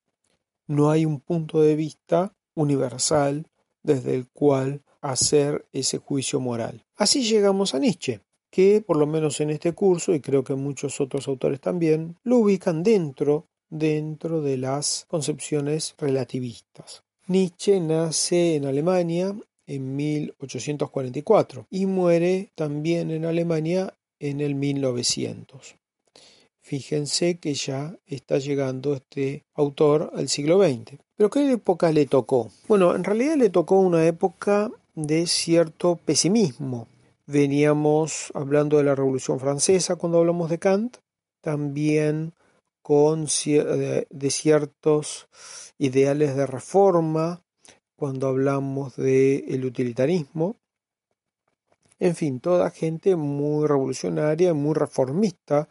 No 0.66 0.90
hay 0.90 1.06
un 1.06 1.20
punto 1.20 1.62
de 1.62 1.76
vista 1.76 2.34
universal 2.54 3.46
desde 3.82 4.14
el 4.14 4.28
cual 4.28 4.82
hacer 5.00 5.64
ese 5.72 5.98
juicio 5.98 6.40
moral. 6.40 6.84
Así 6.96 7.22
llegamos 7.22 7.74
a 7.74 7.78
Nietzsche, 7.78 8.20
que 8.50 8.82
por 8.84 8.96
lo 8.96 9.06
menos 9.06 9.40
en 9.40 9.50
este 9.50 9.72
curso, 9.72 10.14
y 10.14 10.20
creo 10.20 10.44
que 10.44 10.54
muchos 10.54 11.00
otros 11.00 11.28
autores 11.28 11.60
también, 11.60 12.16
lo 12.24 12.38
ubican 12.38 12.82
dentro 12.82 13.46
dentro 13.70 14.42
de 14.42 14.56
las 14.56 15.06
concepciones 15.08 15.94
relativistas. 15.98 17.02
Nietzsche 17.26 17.80
nace 17.80 18.56
en 18.56 18.66
Alemania 18.66 19.34
en 19.66 19.96
1844 19.96 21.66
y 21.70 21.86
muere 21.86 22.52
también 22.54 23.10
en 23.10 23.24
Alemania 23.24 23.94
en 24.20 24.40
el 24.40 24.54
1900. 24.54 25.76
Fíjense 26.60 27.38
que 27.38 27.54
ya 27.54 27.96
está 28.06 28.38
llegando 28.38 28.94
este 28.94 29.44
autor 29.54 30.10
al 30.16 30.28
siglo 30.28 30.60
XX. 30.60 30.98
¿Pero 31.16 31.30
qué 31.30 31.52
época 31.52 31.92
le 31.92 32.06
tocó? 32.06 32.50
Bueno, 32.66 32.96
en 32.96 33.04
realidad 33.04 33.36
le 33.36 33.50
tocó 33.50 33.78
una 33.78 34.04
época 34.04 34.72
de 34.96 35.26
cierto 35.28 35.96
pesimismo. 36.04 36.88
Veníamos 37.26 38.32
hablando 38.34 38.78
de 38.78 38.84
la 38.84 38.94
Revolución 38.94 39.38
Francesa 39.38 39.96
cuando 39.96 40.18
hablamos 40.18 40.50
de 40.50 40.58
Kant, 40.58 40.96
también 41.40 42.32
con 42.86 43.24
de 43.24 44.30
ciertos 44.30 45.28
ideales 45.76 46.36
de 46.36 46.46
reforma 46.46 47.42
cuando 47.96 48.28
hablamos 48.28 48.94
del 48.94 49.42
el 49.48 49.64
utilitarismo. 49.64 50.54
En 51.98 52.14
fin, 52.14 52.38
toda 52.38 52.70
gente 52.70 53.16
muy 53.16 53.66
revolucionaria, 53.66 54.54
muy 54.54 54.74
reformista 54.74 55.68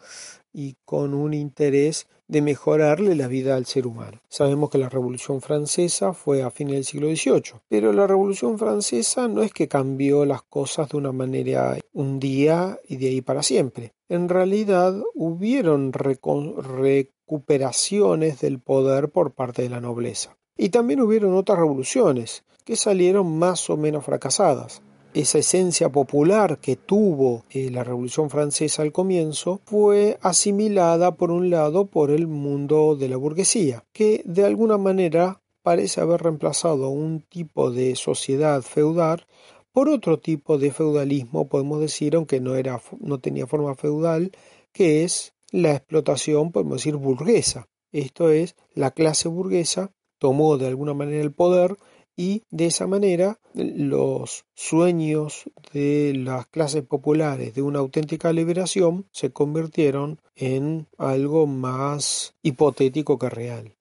y 0.51 0.75
con 0.83 1.13
un 1.13 1.33
interés 1.33 2.05
de 2.27 2.41
mejorarle 2.41 3.15
la 3.15 3.29
vida 3.29 3.55
al 3.55 3.65
ser 3.65 3.87
humano. 3.87 4.19
Sabemos 4.27 4.69
que 4.69 4.77
la 4.77 4.89
Revolución 4.89 5.39
Francesa 5.39 6.11
fue 6.11 6.43
a 6.43 6.51
fines 6.51 6.73
del 6.73 6.83
siglo 6.83 7.07
XVIII, 7.07 7.61
pero 7.69 7.93
la 7.93 8.07
Revolución 8.07 8.59
Francesa 8.59 9.29
no 9.29 9.41
es 9.41 9.53
que 9.53 9.69
cambió 9.69 10.25
las 10.25 10.41
cosas 10.41 10.89
de 10.89 10.97
una 10.97 11.13
manera 11.13 11.77
un 11.93 12.19
día 12.19 12.77
y 12.85 12.97
de 12.97 13.07
ahí 13.07 13.21
para 13.21 13.41
siempre. 13.41 13.94
En 14.09 14.29
realidad 14.29 14.95
hubieron 15.13 15.93
recuperaciones 15.93 18.41
del 18.41 18.59
poder 18.59 19.09
por 19.09 19.33
parte 19.33 19.61
de 19.63 19.69
la 19.69 19.81
nobleza. 19.81 20.37
Y 20.57 20.69
también 20.69 21.01
hubieron 21.01 21.35
otras 21.35 21.59
revoluciones 21.59 22.43
que 22.63 22.75
salieron 22.75 23.37
más 23.37 23.69
o 23.69 23.77
menos 23.77 24.03
fracasadas 24.05 24.81
esa 25.15 25.37
esencia 25.37 25.89
popular 25.89 26.59
que 26.59 26.75
tuvo 26.75 27.45
eh, 27.49 27.71
la 27.71 27.85
Revolución 27.85 28.29
Francesa 28.29 28.81
al 28.81 28.91
comienzo 28.91 29.61
fue 29.63 30.17
asimilada 30.21 31.15
por 31.15 31.31
un 31.31 31.49
lado 31.49 31.85
por 31.85 32.11
el 32.11 32.27
mundo 32.27 32.97
de 32.97 33.07
la 33.07 33.15
burguesía, 33.15 33.85
que 33.93 34.21
de 34.25 34.43
alguna 34.43 34.77
manera 34.77 35.41
parece 35.63 36.01
haber 36.01 36.21
reemplazado 36.21 36.89
un 36.89 37.21
tipo 37.21 37.71
de 37.71 37.95
sociedad 37.95 38.61
feudal 38.61 39.25
por 39.75 39.89
otro 39.89 40.19
tipo 40.19 40.57
de 40.57 40.71
feudalismo, 40.71 41.49
podemos 41.49 41.81
decir, 41.81 42.15
aunque 42.15 42.39
no, 42.39 42.55
era, 42.55 42.81
no 43.01 43.19
tenía 43.19 43.45
forma 43.45 43.75
feudal, 43.75 44.31
que 44.71 45.03
es 45.03 45.33
la 45.51 45.73
explotación, 45.73 46.53
podemos 46.53 46.77
decir, 46.77 46.95
burguesa. 46.95 47.67
Esto 47.91 48.29
es, 48.29 48.55
la 48.73 48.91
clase 48.91 49.27
burguesa 49.27 49.91
tomó 50.17 50.57
de 50.57 50.67
alguna 50.67 50.93
manera 50.93 51.21
el 51.21 51.33
poder 51.33 51.75
y 52.15 52.43
de 52.51 52.67
esa 52.67 52.87
manera 52.87 53.37
los 53.53 54.45
sueños 54.53 55.43
de 55.73 56.13
las 56.15 56.47
clases 56.47 56.83
populares 56.83 57.53
de 57.53 57.61
una 57.61 57.79
auténtica 57.79 58.31
liberación 58.31 59.09
se 59.11 59.33
convirtieron 59.33 60.21
en 60.37 60.87
algo 60.97 61.47
más 61.47 62.33
hipotético 62.41 63.19
que 63.19 63.29
real. 63.29 63.75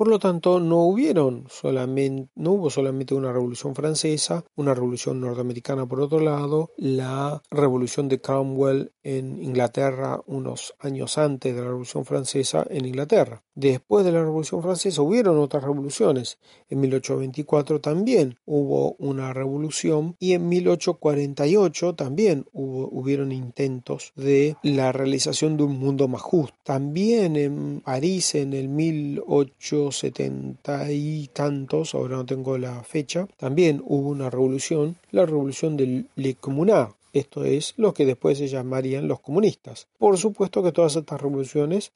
Por 0.00 0.08
lo 0.08 0.18
tanto, 0.18 0.60
no 0.60 0.84
hubieron 0.84 1.44
solamente, 1.50 2.30
no 2.34 2.52
hubo 2.52 2.70
solamente 2.70 3.14
una 3.14 3.34
revolución 3.34 3.74
francesa, 3.74 4.46
una 4.56 4.72
revolución 4.72 5.20
norteamericana 5.20 5.84
por 5.84 6.00
otro 6.00 6.20
lado, 6.20 6.70
la 6.78 7.42
revolución 7.50 8.08
de 8.08 8.18
Cromwell 8.18 8.94
en 9.02 9.42
Inglaterra 9.42 10.22
unos 10.26 10.74
años 10.78 11.18
antes 11.18 11.54
de 11.54 11.60
la 11.60 11.66
revolución 11.66 12.06
francesa 12.06 12.66
en 12.70 12.86
Inglaterra. 12.86 13.42
Después 13.54 14.06
de 14.06 14.12
la 14.12 14.22
revolución 14.22 14.62
francesa 14.62 15.02
hubieron 15.02 15.38
otras 15.38 15.64
revoluciones. 15.64 16.38
En 16.70 16.80
1824 16.80 17.82
también 17.82 18.38
hubo 18.46 18.92
una 18.92 19.34
revolución 19.34 20.16
y 20.18 20.32
en 20.32 20.48
1848 20.48 21.94
también 21.94 22.46
hubo, 22.54 22.88
hubieron 22.90 23.32
intentos 23.32 24.14
de 24.16 24.56
la 24.62 24.92
realización 24.92 25.58
de 25.58 25.64
un 25.64 25.78
mundo 25.78 26.08
más 26.08 26.22
justo. 26.22 26.56
También 26.64 27.36
en 27.36 27.82
París 27.82 28.34
en 28.34 28.54
el 28.54 28.74
18 28.74 29.89
setenta 29.92 30.90
y 30.90 31.28
tantos, 31.32 31.94
ahora 31.94 32.16
no 32.16 32.26
tengo 32.26 32.58
la 32.58 32.82
fecha, 32.82 33.28
también 33.36 33.82
hubo 33.84 34.08
una 34.10 34.30
revolución, 34.30 34.96
la 35.10 35.26
revolución 35.26 35.76
del 35.76 36.08
Le 36.16 36.34
Communard, 36.34 36.92
esto 37.12 37.44
es 37.44 37.74
lo 37.76 37.92
que 37.92 38.06
después 38.06 38.38
se 38.38 38.48
llamarían 38.48 39.08
los 39.08 39.20
comunistas. 39.20 39.88
Por 39.98 40.16
supuesto 40.16 40.62
que 40.62 40.72
todas 40.72 40.96
estas 40.96 41.20
revoluciones 41.20 41.92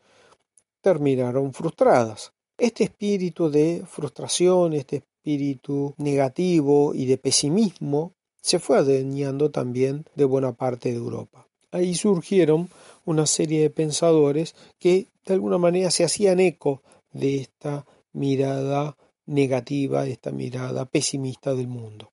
terminaron 0.80 1.52
frustradas. 1.52 2.32
Este 2.58 2.84
espíritu 2.84 3.50
de 3.50 3.84
frustración, 3.86 4.74
este 4.74 4.96
espíritu 4.96 5.94
negativo 5.98 6.94
y 6.94 7.06
de 7.06 7.16
pesimismo 7.16 8.12
se 8.40 8.58
fue 8.58 8.78
adueñando 8.78 9.50
también 9.50 10.04
de 10.14 10.24
buena 10.24 10.52
parte 10.52 10.90
de 10.90 10.96
Europa. 10.96 11.46
Ahí 11.70 11.94
surgieron 11.94 12.68
una 13.04 13.26
serie 13.26 13.62
de 13.62 13.70
pensadores 13.70 14.54
que 14.78 15.06
de 15.24 15.34
alguna 15.34 15.58
manera 15.58 15.90
se 15.90 16.04
hacían 16.04 16.40
eco 16.40 16.82
de 17.14 17.36
esta 17.36 17.86
mirada 18.12 18.98
negativa, 19.24 20.04
de 20.04 20.12
esta 20.12 20.30
mirada 20.30 20.84
pesimista 20.84 21.54
del 21.54 21.68
mundo. 21.68 22.12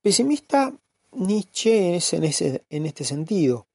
Pesimista 0.00 0.72
Nietzsche 1.12 1.96
es 1.96 2.12
en, 2.12 2.22
ese, 2.22 2.64
en 2.70 2.86
este 2.86 3.02
sentido, 3.02 3.66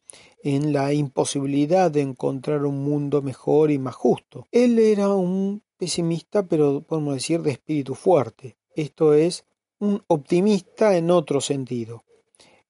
en 0.41 0.71
la 0.71 0.93
imposibilidad 0.93 1.91
de 1.91 2.01
encontrar 2.01 2.65
un 2.65 2.83
mundo 2.83 3.21
mejor 3.21 3.71
y 3.71 3.79
más 3.79 3.95
justo. 3.95 4.47
Él 4.51 4.79
era 4.79 5.09
un 5.09 5.63
pesimista, 5.77 6.47
pero 6.47 6.81
podemos 6.81 7.15
decir 7.15 7.41
de 7.41 7.51
espíritu 7.51 7.95
fuerte. 7.95 8.57
Esto 8.75 9.13
es, 9.13 9.45
un 9.79 10.01
optimista 10.07 10.95
en 10.95 11.11
otro 11.11 11.41
sentido, 11.41 12.05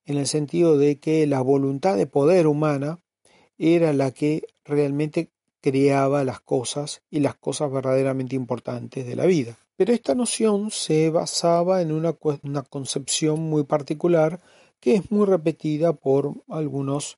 en 0.05 0.17
el 0.17 0.25
sentido 0.25 0.77
de 0.77 0.99
que 0.99 1.27
la 1.27 1.41
voluntad 1.41 1.95
de 1.95 2.07
poder 2.07 2.47
humana 2.47 2.99
era 3.57 3.93
la 3.93 4.11
que 4.11 4.43
realmente 4.65 5.29
creaba 5.63 6.25
las 6.25 6.41
cosas 6.41 7.01
y 7.09 7.21
las 7.21 7.35
cosas 7.35 7.71
verdaderamente 7.71 8.35
importantes 8.35 9.07
de 9.07 9.15
la 9.15 9.25
vida. 9.25 9.57
Pero 9.77 9.93
esta 9.93 10.13
noción 10.13 10.71
se 10.71 11.09
basaba 11.09 11.81
en 11.81 11.93
una, 11.93 12.17
una 12.43 12.63
concepción 12.63 13.39
muy 13.39 13.63
particular 13.63 14.41
que 14.81 14.95
es 14.95 15.09
muy 15.09 15.25
repetida 15.25 15.93
por 15.93 16.33
algunos 16.49 17.17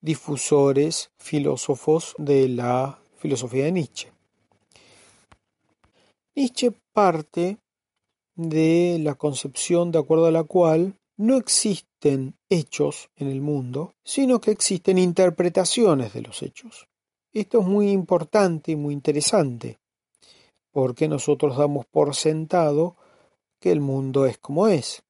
difusores 0.00 1.10
filósofos 1.16 2.16
de 2.18 2.48
la 2.48 2.98
filosofía 3.18 3.66
de 3.66 3.72
Nietzsche. 3.72 4.12
Nietzsche 6.34 6.72
parte 6.92 7.58
de 8.34 8.98
la 9.00 9.14
concepción 9.14 9.92
de 9.92 10.00
acuerdo 10.00 10.26
a 10.26 10.32
la 10.32 10.42
cual 10.42 10.96
no 11.16 11.36
existen 11.36 12.34
hechos 12.50 13.10
en 13.14 13.28
el 13.28 13.40
mundo, 13.40 13.94
sino 14.02 14.40
que 14.40 14.50
existen 14.50 14.98
interpretaciones 14.98 16.12
de 16.12 16.22
los 16.22 16.42
hechos. 16.42 16.88
Esto 17.36 17.60
es 17.60 17.66
muy 17.66 17.90
importante 17.90 18.72
y 18.72 18.76
muy 18.76 18.94
interesante, 18.94 19.78
porque 20.70 21.06
nosotros 21.06 21.58
damos 21.58 21.84
por 21.84 22.14
sentado 22.14 22.96
que 23.60 23.70
el 23.72 23.82
mundo 23.82 24.24
es 24.24 24.38
como 24.38 24.68
es. 24.68 25.02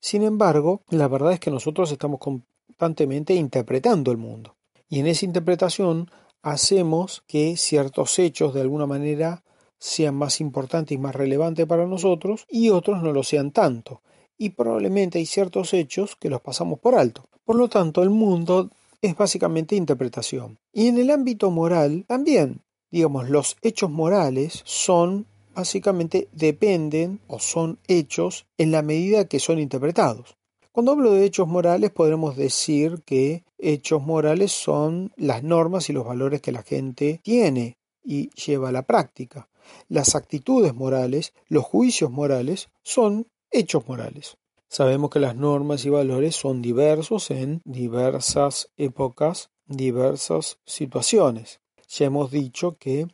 Sin 0.00 0.22
embargo, 0.22 0.80
la 0.88 1.06
verdad 1.06 1.32
es 1.32 1.38
que 1.38 1.50
nosotros 1.50 1.92
estamos 1.92 2.18
constantemente 2.18 3.34
interpretando 3.34 4.10
el 4.10 4.16
mundo. 4.16 4.56
Y 4.88 5.00
en 5.00 5.06
esa 5.06 5.26
interpretación 5.26 6.10
hacemos 6.40 7.22
que 7.26 7.58
ciertos 7.58 8.18
hechos 8.18 8.54
de 8.54 8.62
alguna 8.62 8.86
manera 8.86 9.44
sean 9.78 10.14
más 10.14 10.40
importantes 10.40 10.94
y 10.94 10.98
más 10.98 11.14
relevantes 11.14 11.66
para 11.66 11.84
nosotros 11.84 12.46
y 12.48 12.70
otros 12.70 13.02
no 13.02 13.12
lo 13.12 13.22
sean 13.22 13.50
tanto. 13.50 14.00
Y 14.38 14.48
probablemente 14.48 15.18
hay 15.18 15.26
ciertos 15.26 15.74
hechos 15.74 16.16
que 16.16 16.30
los 16.30 16.40
pasamos 16.40 16.78
por 16.78 16.94
alto. 16.94 17.28
Por 17.44 17.56
lo 17.56 17.68
tanto, 17.68 18.02
el 18.02 18.08
mundo 18.08 18.70
es 19.06 19.16
básicamente 19.16 19.76
interpretación. 19.76 20.58
Y 20.72 20.88
en 20.88 20.98
el 20.98 21.10
ámbito 21.10 21.50
moral 21.50 22.04
también, 22.06 22.62
digamos, 22.90 23.28
los 23.28 23.56
hechos 23.62 23.90
morales 23.90 24.62
son 24.64 25.26
básicamente 25.54 26.28
dependen 26.32 27.20
o 27.28 27.38
son 27.38 27.78
hechos 27.88 28.46
en 28.58 28.70
la 28.70 28.82
medida 28.82 29.26
que 29.26 29.40
son 29.40 29.58
interpretados. 29.58 30.36
Cuando 30.70 30.92
hablo 30.92 31.12
de 31.12 31.24
hechos 31.24 31.48
morales 31.48 31.90
podremos 31.90 32.36
decir 32.36 33.02
que 33.06 33.44
hechos 33.56 34.02
morales 34.02 34.52
son 34.52 35.12
las 35.16 35.42
normas 35.42 35.88
y 35.88 35.94
los 35.94 36.04
valores 36.04 36.42
que 36.42 36.52
la 36.52 36.62
gente 36.62 37.20
tiene 37.22 37.78
y 38.04 38.28
lleva 38.30 38.68
a 38.68 38.72
la 38.72 38.82
práctica. 38.82 39.48
Las 39.88 40.14
actitudes 40.14 40.74
morales, 40.74 41.32
los 41.48 41.64
juicios 41.64 42.10
morales 42.10 42.68
son 42.82 43.26
hechos 43.50 43.88
morales. 43.88 44.36
Sabemos 44.76 45.08
que 45.08 45.20
las 45.20 45.34
normas 45.34 45.86
y 45.86 45.88
valores 45.88 46.36
son 46.36 46.60
diversos 46.60 47.30
en 47.30 47.62
diversas 47.64 48.68
épocas, 48.76 49.48
diversas 49.64 50.58
situaciones. 50.66 51.62
Ya 51.88 52.04
hemos 52.04 52.30
dicho 52.30 52.76
que 52.78 53.08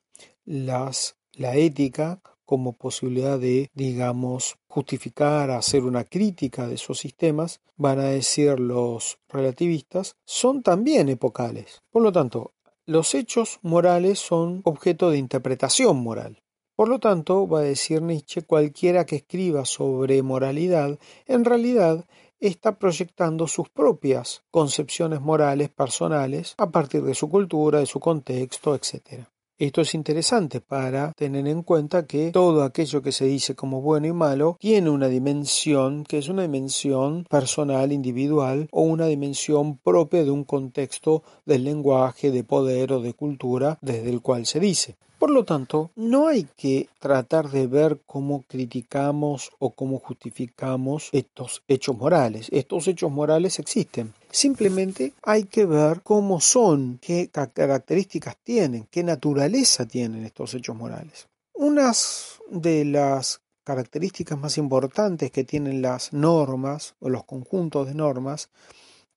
las, 0.45 1.15
la 1.35 1.55
ética 1.55 2.21
como 2.45 2.73
posibilidad 2.73 3.39
de, 3.39 3.71
digamos, 3.75 4.57
justificar, 4.67 5.53
hacer 5.53 5.85
una 5.85 6.03
crítica 6.03 6.67
de 6.67 6.75
esos 6.75 6.99
sistemas, 6.99 7.61
van 7.77 8.01
a 8.01 8.09
decir 8.09 8.59
los 8.59 9.21
relativistas, 9.29 10.17
son 10.25 10.65
también 10.65 11.09
epocales. 11.09 11.81
Por 11.93 12.03
lo 12.03 12.11
tanto, 12.11 12.55
los 12.87 13.15
hechos 13.15 13.61
morales 13.63 14.19
son 14.19 14.63
objeto 14.65 15.11
de 15.11 15.19
interpretación 15.19 15.99
moral. 15.99 16.42
Por 16.75 16.89
lo 16.89 16.99
tanto, 16.99 17.47
va 17.47 17.61
a 17.61 17.63
decir 17.63 18.03
Nietzsche, 18.03 18.43
cualquiera 18.43 19.05
que 19.05 19.17
escriba 19.17 19.65
sobre 19.65 20.23
moralidad, 20.23 20.99
en 21.27 21.45
realidad 21.45 22.07
está 22.41 22.79
proyectando 22.79 23.47
sus 23.47 23.69
propias 23.69 24.43
concepciones 24.51 25.21
morales 25.21 25.69
personales 25.69 26.55
a 26.59 26.71
partir 26.71 27.03
de 27.03 27.15
su 27.15 27.29
cultura, 27.29 27.79
de 27.79 27.87
su 27.87 28.01
contexto, 28.01 28.75
etc. 28.75 29.27
Esto 29.59 29.83
es 29.83 29.95
interesante 29.95 30.61
para 30.61 31.13
tener 31.13 31.47
en 31.47 31.63
cuenta 31.63 32.05
que 32.05 32.33
todo 32.33 32.65
aquello 32.65 33.01
que 33.01 33.13
se 33.13 33.27
dice 33.27 33.55
como 33.55 33.81
bueno 33.81 34.09
y 34.09 34.13
malo 34.13 34.57
tiene 34.59 34.91
una 34.91 35.07
dimensión 35.07 36.03
que 36.03 36.19
es 36.19 36.29
una 36.29 36.43
dimensión 36.43 37.25
personal, 37.31 37.93
individual 37.93 38.67
o 38.73 38.83
una 38.83 39.07
dimensión 39.07 39.79
propia 39.79 40.25
de 40.25 40.33
un 40.33 40.43
contexto 40.43 41.23
del 41.45 41.63
lenguaje, 41.63 42.33
de 42.33 42.43
poder 42.43 42.93
o 42.93 43.01
de 43.01 43.15
cultura 43.15 43.79
desde 43.83 44.11
el 44.11 44.21
cual 44.21 44.47
se 44.47 44.59
dice. 44.59 44.97
Por 45.23 45.31
lo 45.31 45.45
tanto, 45.45 45.93
no 45.95 46.27
hay 46.27 46.49
que 46.57 46.89
tratar 46.99 47.49
de 47.49 47.69
ver 47.69 48.01
cómo 48.07 48.43
criticamos 48.43 49.53
o 49.61 49.71
cómo 49.71 50.01
justificamos 50.01 51.11
estos 51.13 51.63
hechos 51.69 51.97
morales. 51.97 52.49
Estos 52.51 52.89
hechos 52.89 53.13
morales 53.13 53.61
existen. 53.61 54.15
Simplemente 54.33 55.13
hay 55.23 55.45
que 55.45 55.65
ver 55.65 56.03
cómo 56.03 56.41
son, 56.41 56.99
qué 57.01 57.31
características 57.31 58.37
tienen, 58.43 58.89
qué 58.91 59.05
naturaleza 59.05 59.87
tienen 59.87 60.25
estos 60.25 60.55
hechos 60.55 60.75
morales. 60.75 61.29
Unas 61.55 62.41
de 62.51 62.85
las 62.85 63.43
características 63.63 64.37
más 64.37 64.59
importantes 64.59 65.31
que 65.31 65.45
tienen 65.45 65.83
las 65.83 66.13
normas 66.13 66.97
o 66.99 67.09
los 67.09 67.23
conjuntos 67.23 67.87
de 67.87 67.95
normas 67.95 68.51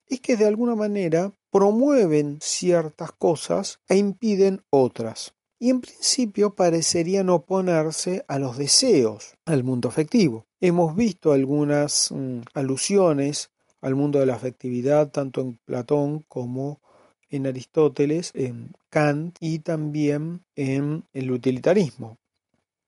es 0.06 0.22
que 0.22 0.38
de 0.38 0.46
alguna 0.46 0.76
manera 0.76 1.32
promueven 1.50 2.38
ciertas 2.41 3.12
cosas 3.12 3.80
e 3.89 3.98
impiden 3.98 4.62
otras. 4.70 5.34
Y 5.65 5.71
en 5.71 5.82
principio 5.82 6.54
parecerían 6.54 7.32
oponerse 7.32 8.23
a 8.28 8.38
los 8.38 8.56
deseos, 8.56 9.34
al 9.45 9.63
mundo 9.63 9.89
afectivo. 9.89 10.45
Hemos 10.62 10.95
visto 10.95 11.32
algunas 11.32 12.12
mm, 12.12 12.41
alusiones 12.54 13.49
al 13.82 13.95
mundo 13.95 14.19
de 14.19 14.28
la 14.28 14.36
afectividad 14.36 15.10
tanto 15.10 15.41
en 15.41 15.58
Platón 15.65 16.23
como 16.28 16.82
en 17.32 17.47
Aristóteles, 17.47 18.30
en 18.36 18.73
Kant 18.91 19.38
y 19.39 19.58
también 19.58 20.43
en 20.56 21.04
el 21.13 21.32
utilitarismo. 21.32 22.19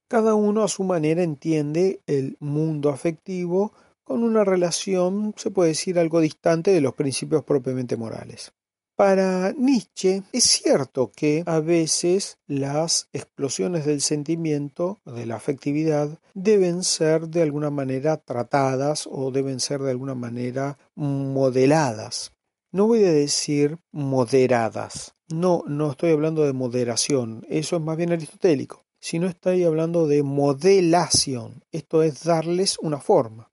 Cada 0.08 0.36
uno 0.36 0.64
a 0.64 0.68
su 0.68 0.84
manera 0.84 1.24
entiende 1.24 2.02
el 2.06 2.38
mundo 2.40 2.92
afectivo 2.92 3.74
con 4.04 4.22
una 4.22 4.44
relación, 4.44 5.34
se 5.36 5.50
puede 5.50 5.70
decir, 5.70 5.98
algo 5.98 6.20
distante 6.20 6.70
de 6.70 6.82
los 6.82 6.94
principios 6.94 7.44
propiamente 7.44 7.98
morales. 7.98 8.54
Para 8.98 9.54
Nietzsche 9.54 10.24
es 10.34 10.44
cierto 10.44 11.12
que 11.16 11.44
a 11.46 11.60
veces 11.60 12.40
las 12.48 13.08
explosiones 13.14 13.86
del 13.86 14.02
sentimiento, 14.02 14.98
de 15.06 15.28
la 15.28 15.36
afectividad, 15.36 16.20
deben 16.34 16.84
ser 16.84 17.30
de 17.30 17.44
alguna 17.44 17.70
manera 17.70 18.18
tratadas 18.18 19.08
o 19.10 19.30
deben 19.32 19.60
ser 19.60 19.82
de 19.82 19.92
alguna 19.92 20.16
manera 20.16 20.80
modeladas. 20.96 22.34
No 22.72 22.88
voy 22.88 23.06
a 23.06 23.14
decir 23.14 23.78
moderadas. 23.92 25.14
No, 25.30 25.64
no 25.68 25.92
estoy 25.92 26.12
hablando 26.12 26.44
de 26.44 26.54
moderación. 26.54 27.46
Eso 27.48 27.76
es 27.76 27.82
más 27.84 27.98
bien 27.98 28.12
aristotélico 28.12 28.88
sino 29.00 29.28
estoy 29.28 29.64
hablando 29.64 30.08
de 30.08 30.24
modelación, 30.24 31.64
esto 31.72 32.04
es 32.04 32.24
darles 32.24 32.78
una 32.80 33.00
forma. 33.00 33.52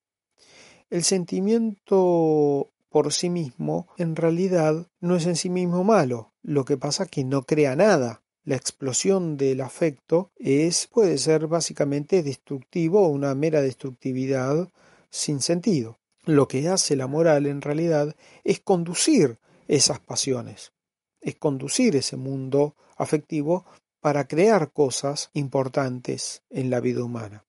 El 0.90 1.04
sentimiento 1.04 2.72
por 2.94 3.12
sí 3.12 3.28
mismo 3.28 3.88
en 3.98 4.14
realidad 4.14 4.86
no 5.00 5.16
es 5.16 5.26
en 5.26 5.34
sí 5.34 5.50
mismo 5.50 5.82
malo, 5.82 6.32
lo 6.42 6.64
que 6.64 6.76
pasa 6.76 7.06
que 7.06 7.24
no 7.24 7.42
crea 7.42 7.74
nada. 7.74 8.22
La 8.44 8.54
explosión 8.54 9.36
del 9.36 9.62
afecto 9.62 10.30
es 10.36 10.86
puede 10.86 11.18
ser 11.18 11.48
básicamente 11.48 12.22
destructivo 12.22 13.04
o 13.04 13.08
una 13.08 13.34
mera 13.34 13.62
destructividad 13.62 14.68
sin 15.10 15.40
sentido. 15.40 15.98
Lo 16.24 16.46
que 16.46 16.68
hace 16.68 16.94
la 16.94 17.08
moral 17.08 17.46
en 17.46 17.62
realidad 17.62 18.14
es 18.44 18.60
conducir 18.60 19.38
esas 19.66 19.98
pasiones, 19.98 20.70
es 21.20 21.34
conducir 21.34 21.96
ese 21.96 22.16
mundo 22.16 22.76
afectivo 22.96 23.64
para 23.98 24.28
crear 24.28 24.70
cosas 24.70 25.30
importantes 25.32 26.44
en 26.48 26.70
la 26.70 26.78
vida 26.78 27.02
humana. 27.02 27.44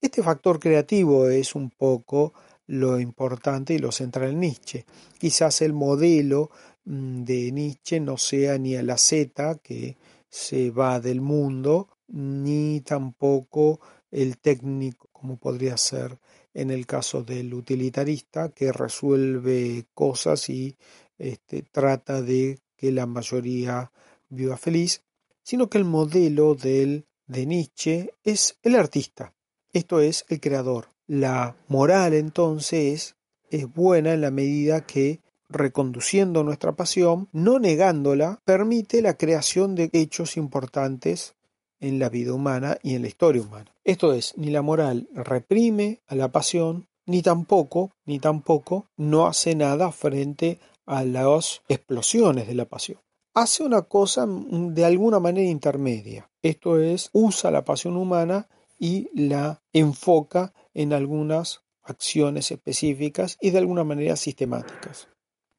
Este 0.00 0.22
factor 0.22 0.58
creativo 0.58 1.28
es 1.28 1.54
un 1.54 1.68
poco 1.68 2.32
lo 2.68 3.00
importante 3.00 3.74
y 3.74 3.78
lo 3.78 3.90
central 3.90 4.30
en 4.30 4.40
Nietzsche. 4.40 4.84
Quizás 5.18 5.62
el 5.62 5.72
modelo 5.72 6.50
mm, 6.84 7.24
de 7.24 7.52
Nietzsche 7.52 7.98
no 7.98 8.16
sea 8.16 8.58
ni 8.58 8.80
la 8.82 8.96
Z 8.96 9.58
que 9.62 9.96
se 10.28 10.70
va 10.70 11.00
del 11.00 11.20
mundo, 11.20 11.88
ni 12.08 12.80
tampoco 12.82 13.80
el 14.10 14.38
técnico, 14.38 15.08
como 15.12 15.36
podría 15.38 15.76
ser 15.76 16.18
en 16.54 16.70
el 16.70 16.86
caso 16.86 17.22
del 17.22 17.52
utilitarista, 17.54 18.50
que 18.50 18.72
resuelve 18.72 19.86
cosas 19.94 20.48
y 20.48 20.76
este, 21.16 21.62
trata 21.62 22.20
de 22.20 22.58
que 22.76 22.92
la 22.92 23.06
mayoría 23.06 23.90
viva 24.28 24.56
feliz, 24.56 25.02
sino 25.42 25.70
que 25.70 25.78
el 25.78 25.84
modelo 25.84 26.54
del, 26.54 27.06
de 27.26 27.46
Nietzsche 27.46 28.10
es 28.22 28.58
el 28.62 28.74
artista, 28.74 29.34
esto 29.72 30.00
es 30.00 30.24
el 30.28 30.40
creador. 30.40 30.97
La 31.08 31.56
moral 31.66 32.14
entonces 32.14 33.16
es 33.50 33.72
buena 33.72 34.12
en 34.12 34.20
la 34.20 34.30
medida 34.30 34.86
que 34.86 35.20
reconduciendo 35.48 36.44
nuestra 36.44 36.76
pasión, 36.76 37.28
no 37.32 37.58
negándola, 37.58 38.40
permite 38.44 39.02
la 39.02 39.16
creación 39.16 39.74
de 39.74 39.88
hechos 39.92 40.36
importantes 40.36 41.34
en 41.80 41.98
la 41.98 42.10
vida 42.10 42.34
humana 42.34 42.76
y 42.82 42.94
en 42.94 43.02
la 43.02 43.08
historia 43.08 43.42
humana. 43.42 43.74
Esto 43.82 44.12
es, 44.12 44.34
ni 44.36 44.50
la 44.50 44.62
moral 44.62 45.08
reprime 45.14 46.02
a 46.06 46.14
la 46.14 46.30
pasión, 46.30 46.86
ni 47.06 47.22
tampoco, 47.22 47.90
ni 48.04 48.18
tampoco 48.18 48.86
no 48.98 49.26
hace 49.26 49.54
nada 49.54 49.90
frente 49.90 50.60
a 50.84 51.04
las 51.04 51.62
explosiones 51.68 52.46
de 52.46 52.54
la 52.54 52.66
pasión 52.66 53.00
hace 53.38 53.62
una 53.62 53.82
cosa 53.82 54.26
de 54.28 54.84
alguna 54.84 55.20
manera 55.20 55.48
intermedia. 55.48 56.28
Esto 56.42 56.80
es, 56.80 57.10
usa 57.12 57.50
la 57.50 57.64
pasión 57.64 57.96
humana 57.96 58.48
y 58.78 59.08
la 59.14 59.62
enfoca 59.72 60.52
en 60.78 60.92
algunas 60.92 61.62
acciones 61.82 62.52
específicas 62.52 63.36
y 63.40 63.50
de 63.50 63.58
alguna 63.58 63.82
manera 63.82 64.14
sistemáticas. 64.14 65.08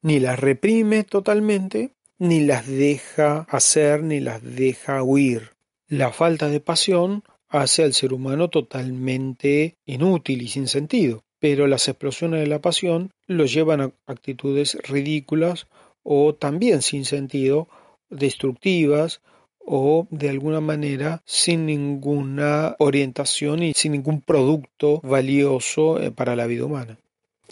Ni 0.00 0.18
las 0.18 0.40
reprime 0.40 1.04
totalmente, 1.04 1.94
ni 2.18 2.40
las 2.40 2.66
deja 2.66 3.46
hacer, 3.50 4.02
ni 4.02 4.20
las 4.20 4.42
deja 4.42 5.02
huir. 5.02 5.50
La 5.88 6.10
falta 6.10 6.48
de 6.48 6.60
pasión 6.60 7.22
hace 7.48 7.82
al 7.82 7.92
ser 7.92 8.14
humano 8.14 8.48
totalmente 8.48 9.76
inútil 9.84 10.40
y 10.40 10.48
sin 10.48 10.68
sentido, 10.68 11.22
pero 11.38 11.66
las 11.66 11.86
explosiones 11.86 12.40
de 12.40 12.46
la 12.46 12.62
pasión 12.62 13.10
lo 13.26 13.44
llevan 13.44 13.82
a 13.82 13.92
actitudes 14.06 14.78
ridículas 14.88 15.66
o 16.02 16.34
también 16.34 16.80
sin 16.80 17.04
sentido, 17.04 17.68
destructivas 18.08 19.20
o 19.64 20.06
de 20.10 20.28
alguna 20.28 20.60
manera 20.60 21.22
sin 21.24 21.66
ninguna 21.66 22.76
orientación 22.78 23.62
y 23.62 23.74
sin 23.74 23.92
ningún 23.92 24.20
producto 24.20 25.00
valioso 25.02 26.00
eh, 26.00 26.10
para 26.10 26.34
la 26.36 26.46
vida 26.46 26.64
humana. 26.64 26.98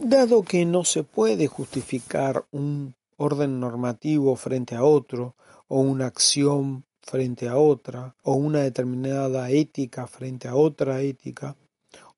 Dado 0.01 0.43
que 0.43 0.65
no 0.65 0.85
se 0.85 1.03
puede 1.03 1.47
justificar 1.49 2.45
un 2.51 2.95
orden 3.17 3.61
normativo 3.61 4.37
frente 4.37 4.75
a 4.75 4.85
otro, 4.85 5.35
o 5.67 5.81
una 5.81 6.07
acción 6.07 6.85
frente 7.03 7.49
a 7.49 7.57
otra, 7.57 8.15
o 8.23 8.35
una 8.35 8.61
determinada 8.61 9.51
ética 9.51 10.07
frente 10.07 10.49
a 10.49 10.55
otra 10.55 11.03
ética, 11.03 11.57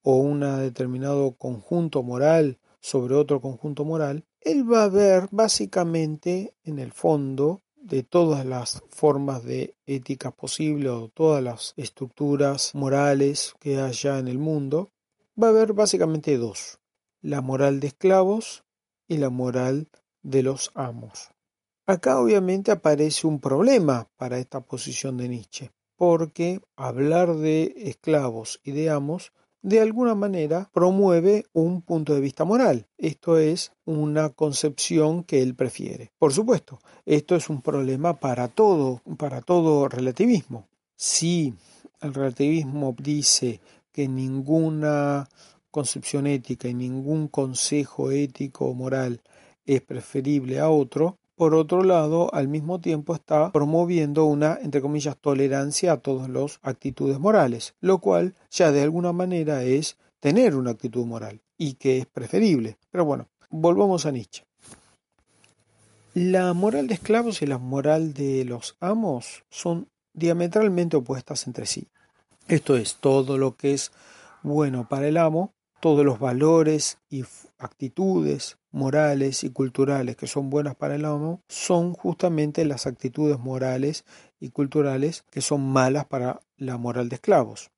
o 0.02 0.16
un 0.16 0.40
determinado 0.40 1.32
conjunto 1.32 2.02
moral 2.02 2.58
sobre 2.80 3.14
otro 3.14 3.40
conjunto 3.40 3.84
moral, 3.84 4.24
él 4.40 4.70
va 4.70 4.84
a 4.84 4.88
ver 4.88 5.28
básicamente 5.30 6.54
en 6.64 6.78
el 6.78 6.92
fondo 6.92 7.62
de 7.90 8.04
todas 8.04 8.46
las 8.46 8.82
formas 8.88 9.42
de 9.44 9.74
ética 9.84 10.30
posibles 10.30 10.92
o 10.92 11.08
todas 11.08 11.42
las 11.42 11.74
estructuras 11.76 12.72
morales 12.74 13.54
que 13.58 13.80
haya 13.80 14.18
en 14.18 14.28
el 14.28 14.38
mundo, 14.38 14.92
va 15.40 15.48
a 15.48 15.50
haber 15.50 15.72
básicamente 15.72 16.38
dos, 16.38 16.78
la 17.20 17.40
moral 17.40 17.80
de 17.80 17.88
esclavos 17.88 18.64
y 19.08 19.16
la 19.16 19.28
moral 19.28 19.88
de 20.22 20.44
los 20.44 20.70
amos. 20.74 21.30
Acá 21.84 22.20
obviamente 22.20 22.70
aparece 22.70 23.26
un 23.26 23.40
problema 23.40 24.08
para 24.16 24.38
esta 24.38 24.60
posición 24.60 25.16
de 25.16 25.28
Nietzsche, 25.28 25.72
porque 25.96 26.60
hablar 26.76 27.34
de 27.34 27.74
esclavos 27.76 28.60
y 28.62 28.70
de 28.70 28.90
amos 28.90 29.32
de 29.62 29.80
alguna 29.80 30.14
manera 30.14 30.70
promueve 30.72 31.44
un 31.52 31.82
punto 31.82 32.14
de 32.14 32.20
vista 32.20 32.44
moral. 32.44 32.86
Esto 32.96 33.38
es 33.38 33.72
una 33.84 34.30
concepción 34.30 35.24
que 35.24 35.42
él 35.42 35.54
prefiere. 35.54 36.12
Por 36.18 36.32
supuesto, 36.32 36.80
esto 37.04 37.36
es 37.36 37.50
un 37.50 37.62
problema 37.62 38.18
para 38.18 38.48
todo, 38.48 39.02
para 39.18 39.42
todo 39.42 39.88
relativismo. 39.88 40.68
Si 40.96 41.54
el 42.00 42.14
relativismo 42.14 42.94
dice 42.98 43.60
que 43.92 44.08
ninguna 44.08 45.28
concepción 45.70 46.26
ética 46.26 46.68
y 46.68 46.74
ningún 46.74 47.28
consejo 47.28 48.10
ético 48.10 48.66
o 48.66 48.74
moral 48.74 49.20
es 49.64 49.82
preferible 49.82 50.58
a 50.58 50.68
otro, 50.68 51.19
por 51.40 51.54
otro 51.54 51.82
lado, 51.82 52.28
al 52.34 52.48
mismo 52.48 52.82
tiempo 52.82 53.14
está 53.14 53.50
promoviendo 53.50 54.26
una, 54.26 54.58
entre 54.60 54.82
comillas, 54.82 55.16
tolerancia 55.16 55.92
a 55.92 55.96
todas 55.96 56.28
las 56.28 56.58
actitudes 56.60 57.18
morales, 57.18 57.72
lo 57.80 57.96
cual 57.96 58.34
ya 58.50 58.70
de 58.72 58.82
alguna 58.82 59.14
manera 59.14 59.62
es 59.62 59.96
tener 60.20 60.54
una 60.54 60.72
actitud 60.72 61.06
moral 61.06 61.40
y 61.56 61.76
que 61.76 61.96
es 61.96 62.04
preferible. 62.04 62.76
Pero 62.90 63.06
bueno, 63.06 63.30
volvamos 63.48 64.04
a 64.04 64.10
Nietzsche. 64.10 64.44
La 66.12 66.52
moral 66.52 66.88
de 66.88 66.92
esclavos 66.92 67.40
y 67.40 67.46
la 67.46 67.56
moral 67.56 68.12
de 68.12 68.44
los 68.44 68.76
amos 68.78 69.42
son 69.48 69.88
diametralmente 70.12 70.98
opuestas 70.98 71.46
entre 71.46 71.64
sí. 71.64 71.88
Esto 72.48 72.76
es, 72.76 72.96
todo 72.96 73.38
lo 73.38 73.56
que 73.56 73.72
es 73.72 73.92
bueno 74.42 74.86
para 74.86 75.08
el 75.08 75.16
amo 75.16 75.54
todos 75.80 76.04
los 76.04 76.18
valores 76.20 76.98
y 77.08 77.24
actitudes 77.58 78.58
morales 78.72 79.44
y 79.44 79.50
culturales 79.50 80.16
que 80.16 80.26
son 80.26 80.50
buenas 80.50 80.74
para 80.76 80.94
el 80.94 81.04
amo 81.04 81.42
son 81.48 81.94
justamente 81.94 82.64
las 82.64 82.86
actitudes 82.86 83.38
morales 83.38 84.04
y 84.38 84.50
culturales 84.50 85.24
que 85.30 85.40
son 85.40 85.62
malas 85.72 86.06
para 86.06 86.40
la 86.56 86.78
moral 86.78 87.08
de 87.08 87.16
esclavos. 87.16 87.70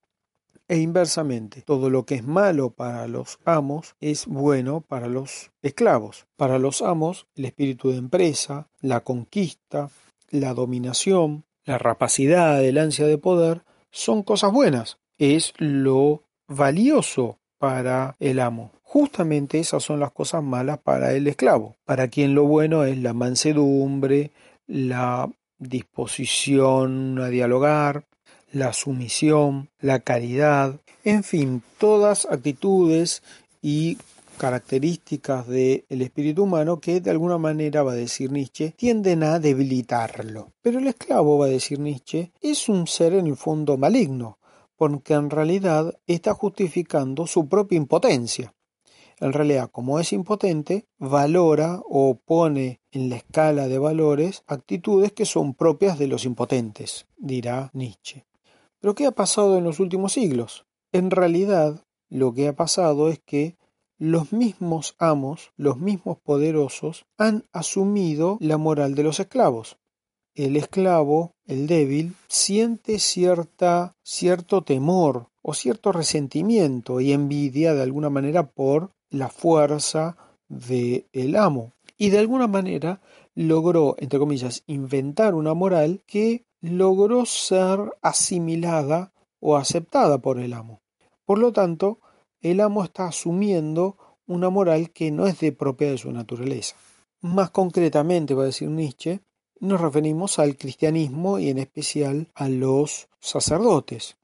E 0.68 0.78
inversamente, 0.78 1.62
todo 1.62 1.90
lo 1.90 2.06
que 2.06 2.14
es 2.14 2.24
malo 2.24 2.70
para 2.70 3.06
los 3.06 3.38
amos 3.44 3.94
es 4.00 4.26
bueno 4.26 4.80
para 4.80 5.06
los 5.06 5.50
esclavos. 5.60 6.26
Para 6.36 6.58
los 6.58 6.80
amos, 6.80 7.26
el 7.34 7.44
espíritu 7.44 7.90
de 7.90 7.98
empresa, 7.98 8.68
la 8.80 9.00
conquista, 9.00 9.90
la 10.30 10.54
dominación, 10.54 11.44
la 11.64 11.78
rapacidad, 11.78 12.64
el 12.64 12.78
ansia 12.78 13.06
de 13.06 13.18
poder, 13.18 13.64
son 13.90 14.22
cosas 14.22 14.52
buenas. 14.52 14.98
Es 15.18 15.52
lo 15.58 16.22
valioso 16.48 17.38
para 17.58 18.16
el 18.18 18.40
amo. 18.40 18.72
Justamente 18.92 19.58
esas 19.58 19.82
son 19.82 20.00
las 20.00 20.12
cosas 20.12 20.42
malas 20.42 20.76
para 20.76 21.14
el 21.14 21.26
esclavo, 21.26 21.76
para 21.86 22.08
quien 22.08 22.34
lo 22.34 22.44
bueno 22.44 22.84
es 22.84 22.98
la 22.98 23.14
mansedumbre, 23.14 24.32
la 24.66 25.30
disposición 25.58 27.18
a 27.18 27.28
dialogar, 27.28 28.04
la 28.52 28.74
sumisión, 28.74 29.70
la 29.80 30.00
caridad, 30.00 30.78
en 31.04 31.24
fin, 31.24 31.62
todas 31.78 32.26
actitudes 32.26 33.22
y 33.62 33.96
características 34.36 35.48
del 35.48 35.84
espíritu 35.88 36.42
humano 36.42 36.78
que 36.78 37.00
de 37.00 37.12
alguna 37.12 37.38
manera, 37.38 37.82
va 37.82 37.92
a 37.92 37.94
decir 37.94 38.30
Nietzsche, 38.30 38.74
tienden 38.76 39.22
a 39.22 39.38
debilitarlo. 39.38 40.52
Pero 40.60 40.80
el 40.80 40.88
esclavo, 40.88 41.38
va 41.38 41.46
a 41.46 41.48
decir 41.48 41.78
Nietzsche, 41.78 42.30
es 42.42 42.68
un 42.68 42.86
ser 42.86 43.14
en 43.14 43.26
el 43.26 43.36
fondo 43.36 43.78
maligno, 43.78 44.36
porque 44.76 45.14
en 45.14 45.30
realidad 45.30 45.98
está 46.06 46.34
justificando 46.34 47.26
su 47.26 47.48
propia 47.48 47.78
impotencia. 47.78 48.52
En 49.22 49.32
realidad, 49.32 49.70
como 49.70 50.00
es 50.00 50.12
impotente, 50.12 50.88
valora 50.98 51.80
o 51.88 52.16
pone 52.16 52.80
en 52.90 53.08
la 53.08 53.14
escala 53.14 53.68
de 53.68 53.78
valores 53.78 54.42
actitudes 54.48 55.12
que 55.12 55.26
son 55.26 55.54
propias 55.54 55.96
de 55.96 56.08
los 56.08 56.24
impotentes, 56.24 57.06
dirá 57.18 57.70
Nietzsche. 57.72 58.26
Pero 58.80 58.96
¿qué 58.96 59.06
ha 59.06 59.12
pasado 59.12 59.58
en 59.58 59.62
los 59.62 59.78
últimos 59.78 60.14
siglos? 60.14 60.66
En 60.90 61.12
realidad, 61.12 61.84
lo 62.10 62.34
que 62.34 62.48
ha 62.48 62.56
pasado 62.56 63.10
es 63.10 63.20
que 63.20 63.56
los 63.96 64.32
mismos 64.32 64.96
amos, 64.98 65.52
los 65.56 65.78
mismos 65.78 66.18
poderosos, 66.18 67.06
han 67.16 67.44
asumido 67.52 68.38
la 68.40 68.58
moral 68.58 68.96
de 68.96 69.04
los 69.04 69.20
esclavos. 69.20 69.78
El 70.34 70.56
esclavo, 70.56 71.36
el 71.46 71.68
débil, 71.68 72.16
siente 72.26 72.98
cierta, 72.98 73.94
cierto 74.02 74.62
temor 74.62 75.28
o 75.42 75.54
cierto 75.54 75.92
resentimiento 75.92 77.00
y 77.00 77.12
envidia 77.12 77.72
de 77.74 77.82
alguna 77.82 78.10
manera 78.10 78.50
por 78.50 78.90
la 79.12 79.28
fuerza 79.28 80.16
del 80.48 81.06
el 81.12 81.36
amo. 81.36 81.72
Y 81.96 82.10
de 82.10 82.18
alguna 82.18 82.48
manera 82.48 83.00
logró, 83.34 83.94
entre 83.98 84.18
comillas, 84.18 84.64
inventar 84.66 85.34
una 85.34 85.54
moral 85.54 86.02
que 86.06 86.44
logró 86.60 87.24
ser 87.26 87.78
asimilada 88.02 89.12
o 89.40 89.56
aceptada 89.56 90.18
por 90.18 90.38
el 90.38 90.52
amo. 90.52 90.82
Por 91.24 91.38
lo 91.38 91.52
tanto, 91.52 92.00
el 92.40 92.60
amo 92.60 92.82
está 92.82 93.06
asumiendo 93.06 93.96
una 94.26 94.50
moral 94.50 94.90
que 94.90 95.10
no 95.10 95.26
es 95.26 95.38
de 95.40 95.52
propia 95.52 95.90
de 95.90 95.98
su 95.98 96.10
naturaleza. 96.10 96.76
Más 97.20 97.50
concretamente, 97.50 98.34
va 98.34 98.42
a 98.42 98.46
decir 98.46 98.68
Nietzsche, 98.68 99.20
nos 99.60 99.80
referimos 99.80 100.38
al 100.38 100.56
cristianismo 100.56 101.38
y 101.38 101.50
en 101.50 101.58
especial 101.58 102.28
a 102.34 102.48
los 102.48 103.08
sacerdotes. 103.20 104.16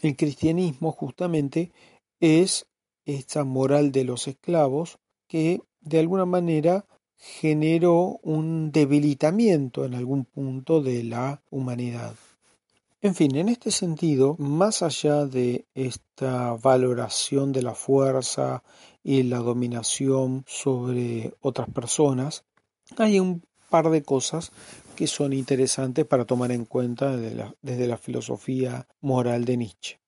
El 0.00 0.16
cristianismo 0.16 0.92
justamente 0.92 1.72
es 2.20 2.66
esta 3.06 3.44
moral 3.44 3.92
de 3.92 4.04
los 4.04 4.28
esclavos 4.28 4.98
que 5.26 5.62
de 5.80 5.98
alguna 5.98 6.26
manera 6.26 6.84
generó 7.16 8.18
un 8.22 8.70
debilitamiento 8.72 9.84
en 9.84 9.94
algún 9.94 10.24
punto 10.24 10.82
de 10.82 11.02
la 11.04 11.42
humanidad. 11.50 12.14
En 13.00 13.14
fin, 13.14 13.36
en 13.36 13.48
este 13.48 13.70
sentido, 13.70 14.36
más 14.38 14.82
allá 14.82 15.26
de 15.26 15.66
esta 15.74 16.54
valoración 16.54 17.52
de 17.52 17.62
la 17.62 17.74
fuerza 17.74 18.62
y 19.02 19.22
la 19.22 19.38
dominación 19.38 20.44
sobre 20.46 21.34
otras 21.40 21.68
personas, 21.70 22.44
hay 22.96 23.20
un 23.20 23.42
par 23.70 23.90
de 23.90 24.02
cosas 24.02 24.50
que 24.96 25.06
son 25.06 25.32
interesantes 25.32 26.04
para 26.06 26.24
tomar 26.24 26.50
en 26.52 26.64
cuenta 26.64 27.16
desde 27.16 27.36
la, 27.36 27.54
desde 27.62 27.86
la 27.86 27.98
filosofía 27.98 28.88
moral 29.00 29.44
de 29.44 29.56
Nietzsche. 29.56 29.98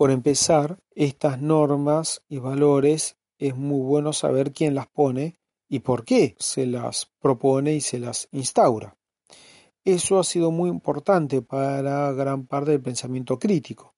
Por 0.00 0.10
empezar, 0.10 0.82
estas 0.94 1.42
normas 1.42 2.22
y 2.26 2.38
valores 2.38 3.18
es 3.36 3.54
muy 3.54 3.82
bueno 3.82 4.14
saber 4.14 4.50
quién 4.50 4.74
las 4.74 4.86
pone 4.86 5.38
y 5.68 5.80
por 5.80 6.06
qué 6.06 6.36
se 6.38 6.64
las 6.64 7.12
propone 7.20 7.74
y 7.74 7.82
se 7.82 7.98
las 7.98 8.26
instaura. 8.32 8.96
Eso 9.84 10.18
ha 10.18 10.24
sido 10.24 10.52
muy 10.52 10.70
importante 10.70 11.42
para 11.42 12.12
gran 12.12 12.46
parte 12.46 12.70
del 12.70 12.80
pensamiento 12.80 13.38
crítico. 13.38 13.94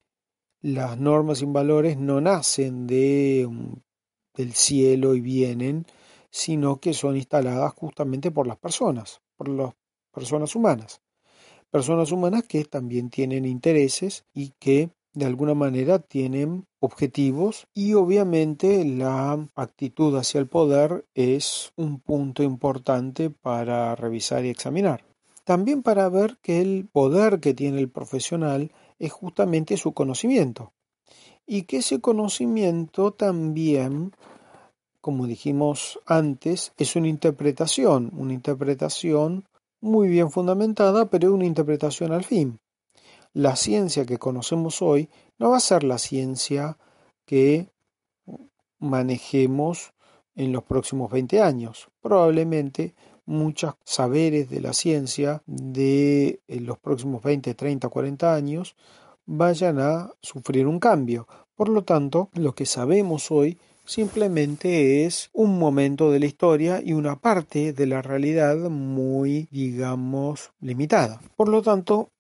Las 0.60 0.98
normas 0.98 1.40
y 1.40 1.44
valores 1.44 1.96
no 1.96 2.20
nacen 2.20 2.88
de, 2.88 3.48
del 4.34 4.54
cielo 4.54 5.14
y 5.14 5.20
vienen, 5.20 5.86
sino 6.30 6.80
que 6.80 6.94
son 6.94 7.16
instaladas 7.16 7.74
justamente 7.74 8.32
por 8.32 8.48
las 8.48 8.58
personas, 8.58 9.22
por 9.36 9.48
las 9.48 9.72
personas 10.12 10.56
humanas. 10.56 11.00
Personas 11.70 12.10
humanas 12.10 12.42
que 12.48 12.64
también 12.64 13.08
tienen 13.08 13.44
intereses 13.44 14.24
y 14.34 14.50
que 14.58 14.90
de 15.14 15.26
alguna 15.26 15.54
manera 15.54 15.98
tienen 15.98 16.66
objetivos 16.80 17.66
y 17.74 17.94
obviamente 17.94 18.84
la 18.84 19.46
actitud 19.54 20.16
hacia 20.16 20.40
el 20.40 20.46
poder 20.46 21.04
es 21.14 21.72
un 21.76 22.00
punto 22.00 22.42
importante 22.42 23.30
para 23.30 23.94
revisar 23.94 24.44
y 24.44 24.48
examinar. 24.48 25.04
También 25.44 25.82
para 25.82 26.08
ver 26.08 26.38
que 26.40 26.60
el 26.60 26.88
poder 26.90 27.40
que 27.40 27.52
tiene 27.52 27.80
el 27.80 27.90
profesional 27.90 28.72
es 28.98 29.12
justamente 29.12 29.76
su 29.76 29.92
conocimiento 29.92 30.72
y 31.46 31.62
que 31.62 31.78
ese 31.78 32.00
conocimiento 32.00 33.12
también, 33.12 34.12
como 35.00 35.26
dijimos 35.26 36.00
antes, 36.06 36.72
es 36.78 36.96
una 36.96 37.08
interpretación, 37.08 38.10
una 38.16 38.32
interpretación 38.32 39.44
muy 39.80 40.08
bien 40.08 40.30
fundamentada, 40.30 41.10
pero 41.10 41.34
una 41.34 41.44
interpretación 41.44 42.12
al 42.12 42.24
fin 42.24 42.60
la 43.32 43.56
ciencia 43.56 44.04
que 44.04 44.18
conocemos 44.18 44.82
hoy 44.82 45.08
no 45.38 45.50
va 45.50 45.56
a 45.56 45.60
ser 45.60 45.84
la 45.84 45.98
ciencia 45.98 46.78
que 47.24 47.70
manejemos 48.78 49.94
en 50.34 50.52
los 50.52 50.64
próximos 50.64 51.10
20 51.10 51.40
años. 51.40 51.88
Probablemente 52.00 52.94
muchos 53.24 53.74
saberes 53.84 54.50
de 54.50 54.60
la 54.60 54.72
ciencia 54.72 55.42
de 55.46 56.40
eh, 56.48 56.60
los 56.60 56.78
próximos 56.78 57.22
20, 57.22 57.54
30, 57.54 57.88
40 57.88 58.34
años 58.34 58.76
vayan 59.24 59.78
a 59.78 60.10
sufrir 60.20 60.66
un 60.66 60.78
cambio. 60.78 61.26
Por 61.54 61.68
lo 61.68 61.84
tanto, 61.84 62.30
lo 62.34 62.54
que 62.54 62.66
sabemos 62.66 63.30
hoy 63.30 63.58
simplemente 63.84 65.04
es 65.04 65.30
un 65.32 65.58
momento 65.58 66.10
de 66.10 66.20
la 66.20 66.26
historia 66.26 66.80
y 66.84 66.92
una 66.92 67.16
parte 67.16 67.72
de 67.72 67.86
la 67.86 68.02
realidad 68.02 68.56
muy, 68.56 69.48
digamos, 69.50 70.52
limitada. 70.60 71.20
Por 71.36 71.48
lo 71.48 71.62
tanto, 71.62 72.10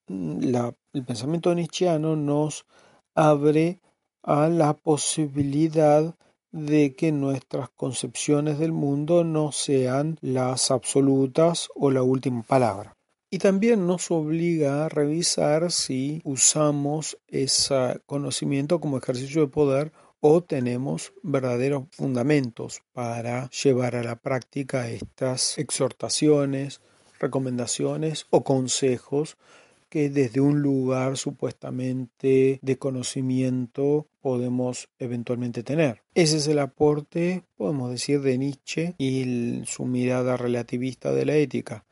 el 0.92 1.04
pensamiento 1.04 1.54
nietzscheano 1.54 2.16
nos 2.16 2.66
abre 3.14 3.80
a 4.22 4.48
la 4.48 4.74
posibilidad 4.74 6.14
de 6.52 6.94
que 6.94 7.12
nuestras 7.12 7.70
concepciones 7.70 8.58
del 8.58 8.72
mundo 8.72 9.24
no 9.24 9.52
sean 9.52 10.18
las 10.20 10.70
absolutas 10.70 11.68
o 11.74 11.90
la 11.90 12.02
última 12.02 12.42
palabra. 12.42 12.94
Y 13.30 13.38
también 13.38 13.86
nos 13.86 14.10
obliga 14.10 14.84
a 14.84 14.88
revisar 14.90 15.72
si 15.72 16.20
usamos 16.24 17.18
ese 17.28 18.02
conocimiento 18.04 18.78
como 18.78 18.98
ejercicio 18.98 19.40
de 19.40 19.48
poder 19.48 19.92
o 20.20 20.42
tenemos 20.42 21.14
verdaderos 21.22 21.84
fundamentos 21.90 22.82
para 22.92 23.48
llevar 23.50 23.96
a 23.96 24.04
la 24.04 24.16
práctica 24.16 24.90
estas 24.90 25.56
exhortaciones, 25.56 26.82
recomendaciones 27.18 28.26
o 28.28 28.44
consejos 28.44 29.38
que 29.92 30.08
desde 30.08 30.40
un 30.40 30.62
lugar 30.62 31.18
supuestamente 31.18 32.58
de 32.62 32.78
conocimiento 32.78 34.06
podemos 34.22 34.88
eventualmente 34.98 35.62
tener. 35.62 36.00
Ese 36.14 36.38
es 36.38 36.46
el 36.46 36.60
aporte, 36.60 37.44
podemos 37.58 37.90
decir, 37.90 38.22
de 38.22 38.38
Nietzsche 38.38 38.94
y 38.96 39.60
su 39.66 39.84
mirada 39.84 40.38
relativista 40.38 41.12
de 41.12 41.26
la 41.26 41.36
ética, 41.36 41.84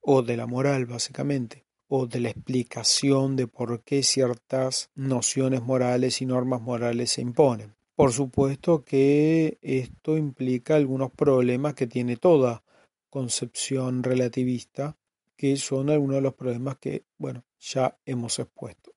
o 0.00 0.22
de 0.22 0.36
la 0.36 0.46
moral 0.46 0.86
básicamente, 0.86 1.64
o 1.86 2.08
de 2.08 2.18
la 2.18 2.30
explicación 2.30 3.36
de 3.36 3.46
por 3.46 3.84
qué 3.84 4.02
ciertas 4.02 4.90
nociones 4.96 5.62
morales 5.62 6.20
y 6.22 6.26
normas 6.26 6.60
morales 6.60 7.12
se 7.12 7.22
imponen. 7.22 7.76
Por 7.94 8.10
supuesto 8.10 8.84
que 8.84 9.58
esto 9.62 10.18
implica 10.18 10.74
algunos 10.74 11.12
problemas 11.12 11.74
que 11.74 11.86
tiene 11.86 12.16
toda 12.16 12.64
concepción 13.10 14.02
relativista 14.02 14.96
que 15.36 15.56
son 15.56 15.90
algunos 15.90 16.16
de 16.16 16.22
los 16.22 16.34
problemas 16.34 16.76
que, 16.78 17.04
bueno, 17.18 17.44
ya 17.58 17.98
hemos 18.04 18.38
expuesto. 18.38 18.92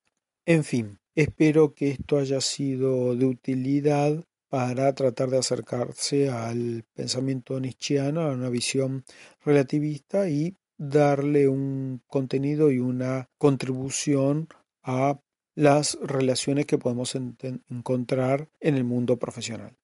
En 0.45 0.63
fin, 0.63 0.99
espero 1.15 1.73
que 1.73 1.89
esto 1.89 2.17
haya 2.17 2.41
sido 2.41 3.15
de 3.15 3.25
utilidad 3.25 4.23
para 4.49 4.93
tratar 4.93 5.29
de 5.29 5.39
acercarse 5.39 6.29
al 6.29 6.85
pensamiento 6.93 7.59
nietzscheano, 7.59 8.21
a 8.21 8.31
una 8.31 8.49
visión 8.49 9.03
relativista 9.43 10.29
y 10.29 10.55
darle 10.77 11.47
un 11.47 12.01
contenido 12.07 12.71
y 12.71 12.79
una 12.79 13.29
contribución 13.37 14.47
a 14.83 15.19
las 15.55 15.97
relaciones 16.01 16.65
que 16.65 16.77
podemos 16.77 17.15
encontrar 17.15 18.47
en 18.59 18.75
el 18.75 18.83
mundo 18.83 19.17
profesional. 19.17 19.75